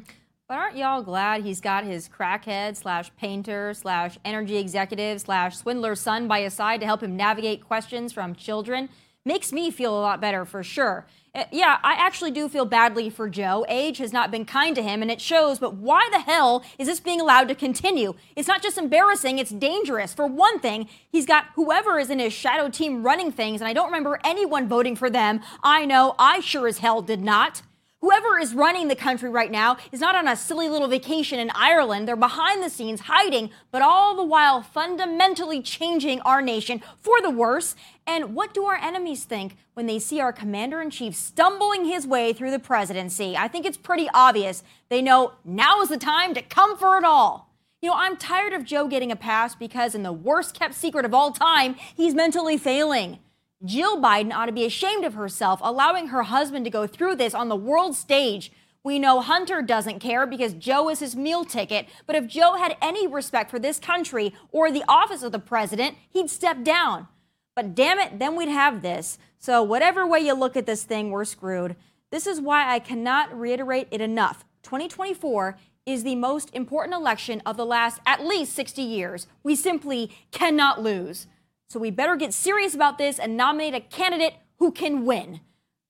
But 0.48 0.58
aren't 0.58 0.78
y'all 0.78 1.02
glad 1.02 1.44
he's 1.44 1.60
got 1.62 1.84
his 1.84 2.08
crackhead 2.10 2.78
slash 2.78 3.12
painter 3.18 3.74
slash 3.74 4.18
energy 4.24 4.58
executive 4.58 5.22
slash 5.22 5.58
swindler 5.58 5.96
son 5.96 6.28
by 6.28 6.42
his 6.42 6.54
side 6.54 6.80
to 6.80 6.86
help 6.86 7.04
him 7.04 7.18
navigate 7.18 7.66
questions 7.66 8.14
from 8.14 8.36
children? 8.36 8.90
Makes 9.26 9.52
me 9.52 9.72
feel 9.72 9.98
a 9.98 10.00
lot 10.00 10.22
better 10.22 10.46
for 10.46 10.64
sure. 10.64 11.06
Uh, 11.38 11.44
yeah, 11.52 11.78
I 11.84 11.94
actually 11.94 12.32
do 12.32 12.50
feel 12.50 12.66
badly 12.66 13.12
for 13.12 13.30
Joe. 13.30 13.64
Age 13.70 14.00
has 14.00 14.12
not 14.12 14.32
been 14.32 14.44
kind 14.44 14.76
to 14.76 14.82
him 14.82 15.04
and 15.04 15.12
it 15.12 15.22
shows, 15.22 15.60
but 15.60 15.76
why 15.76 16.10
the 16.12 16.22
hell 16.22 16.64
is 16.80 16.88
this 16.88 17.00
being 17.00 17.22
allowed 17.22 17.48
to 17.50 17.54
continue? 17.54 18.16
It's 18.36 18.48
not 18.48 18.64
just 18.64 18.76
embarrassing, 18.76 19.38
it's 19.38 19.52
dangerous. 19.52 20.16
For 20.16 20.26
one 20.26 20.60
thing, 20.60 20.90
he's 21.08 21.28
got 21.28 21.46
whoever 21.54 22.00
is 22.00 22.10
in 22.10 22.18
his 22.18 22.34
shadow 22.34 22.70
team 22.70 23.04
running 23.04 23.32
things, 23.32 23.62
and 23.62 23.68
I 23.68 23.74
don't 23.74 23.86
remember 23.86 24.20
anyone 24.24 24.68
voting 24.68 24.96
for 24.96 25.12
them. 25.12 25.42
I 25.62 25.86
know 25.86 26.16
I 26.18 26.40
sure 26.40 26.68
as 26.68 26.80
hell 26.80 27.04
did 27.04 27.22
not. 27.22 27.62
Whoever 28.00 28.38
is 28.38 28.54
running 28.54 28.90
the 28.90 28.96
country 28.96 29.28
right 29.28 29.50
now 29.50 29.78
is 29.92 30.00
not 30.00 30.14
on 30.14 30.28
a 30.28 30.36
silly 30.36 30.70
little 30.70 30.88
vacation 30.88 31.40
in 31.40 31.50
Ireland. 31.56 32.08
They're 32.08 32.16
behind 32.16 32.62
the 32.62 32.70
scenes 32.70 33.02
hiding, 33.02 33.50
but 33.72 33.82
all 33.82 34.16
the 34.16 34.24
while 34.24 34.62
fundamentally 34.62 35.64
changing 35.64 36.22
our 36.22 36.40
nation 36.40 36.84
for 37.00 37.20
the 37.22 37.32
worse. 37.32 37.76
And 38.06 38.36
what 38.36 38.54
do 38.54 38.66
our 38.66 38.76
enemies 38.76 39.24
think 39.24 39.58
when 39.74 39.88
they 39.88 39.98
see 39.98 40.20
our 40.20 40.32
commander 40.32 40.80
in 40.80 40.92
chief 40.92 41.16
stumbling 41.16 41.86
his 41.86 42.06
way 42.06 42.34
through 42.34 42.52
the 42.52 42.60
presidency? 42.60 43.36
I 43.36 43.48
think 43.48 43.66
it's 43.66 43.78
pretty 43.78 44.08
obvious. 44.14 44.64
They 44.90 45.02
know 45.02 45.34
now 45.44 45.82
is 45.82 45.90
the 45.90 45.98
time 45.98 46.36
to 46.36 46.44
come 46.44 46.78
for 46.78 47.00
it 47.00 47.04
all. 47.04 47.52
You 47.82 47.90
know, 47.90 47.96
I'm 47.96 48.16
tired 48.16 48.54
of 48.54 48.64
Joe 48.64 48.88
getting 48.88 49.12
a 49.12 49.16
pass 49.16 49.56
because, 49.56 49.96
in 49.96 50.04
the 50.04 50.14
worst 50.14 50.58
kept 50.58 50.76
secret 50.76 51.06
of 51.06 51.16
all 51.16 51.32
time, 51.32 51.76
he's 51.96 52.14
mentally 52.14 52.58
failing. 52.58 53.20
Jill 53.66 54.00
Biden 54.00 54.32
ought 54.32 54.46
to 54.46 54.52
be 54.52 54.66
ashamed 54.66 55.04
of 55.04 55.16
herself, 55.16 55.60
allowing 55.64 56.08
her 56.08 56.24
husband 56.24 56.64
to 56.66 56.72
go 56.72 56.86
through 56.86 57.16
this 57.16 57.34
on 57.34 57.50
the 57.50 57.56
world 57.56 57.96
stage. 57.96 58.52
We 58.84 59.00
know 59.00 59.20
Hunter 59.20 59.62
doesn't 59.62 60.00
care 60.00 60.28
because 60.28 60.54
Joe 60.54 60.90
is 60.90 61.00
his 61.00 61.16
meal 61.16 61.44
ticket, 61.44 61.88
but 62.06 62.16
if 62.16 62.28
Joe 62.28 62.54
had 62.54 62.78
any 62.82 63.08
respect 63.08 63.50
for 63.50 63.58
this 63.58 63.80
country 63.80 64.34
or 64.52 64.72
the 64.72 64.84
office 64.88 65.24
of 65.24 65.32
the 65.32 65.40
president, 65.40 65.98
he'd 66.10 66.30
step 66.30 66.64
down. 66.64 67.08
But 67.56 67.74
damn 67.74 68.00
it, 68.00 68.20
then 68.20 68.36
we'd 68.36 68.50
have 68.50 68.84
this. 68.84 69.18
So, 69.40 69.64
whatever 69.64 70.06
way 70.06 70.20
you 70.20 70.36
look 70.36 70.56
at 70.56 70.68
this 70.68 70.84
thing, 70.84 71.10
we're 71.10 71.26
screwed. 71.26 71.76
This 72.12 72.28
is 72.28 72.40
why 72.40 72.72
I 72.72 72.80
cannot 72.80 73.38
reiterate 73.38 73.88
it 73.90 74.02
enough. 74.02 74.46
2024 74.64 75.58
is 75.86 76.04
the 76.04 76.16
most 76.16 76.54
important 76.54 76.96
election 76.96 77.42
of 77.46 77.58
the 77.58 77.66
last 77.66 78.00
at 78.06 78.24
least 78.24 78.54
60 78.54 78.82
years. 78.84 79.26
We 79.42 79.56
simply 79.56 80.12
cannot 80.32 80.82
lose. 80.82 81.26
So 81.68 81.80
we 81.80 81.92
better 81.92 82.16
get 82.16 82.34
serious 82.34 82.74
about 82.74 82.98
this 82.98 83.20
and 83.20 83.36
nominate 83.36 83.74
a 83.74 83.82
candidate 83.82 84.36
who 84.60 84.72
can 84.72 85.06
win. 85.06 85.42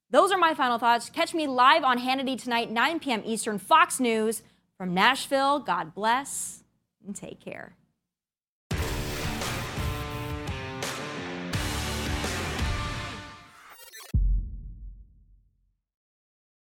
Those 0.09 0.31
are 0.31 0.37
my 0.37 0.53
final 0.53 0.77
thoughts. 0.77 1.09
Catch 1.09 1.33
me 1.33 1.47
live 1.47 1.83
on 1.83 1.99
Hannity 1.99 2.41
tonight, 2.41 2.71
9 2.71 2.99
p.m. 2.99 3.21
Eastern, 3.25 3.59
Fox 3.59 3.99
News. 3.99 4.41
From 4.77 4.93
Nashville, 4.93 5.59
God 5.59 5.95
bless 5.95 6.63
and 7.05 7.15
take 7.15 7.39
care. 7.39 7.76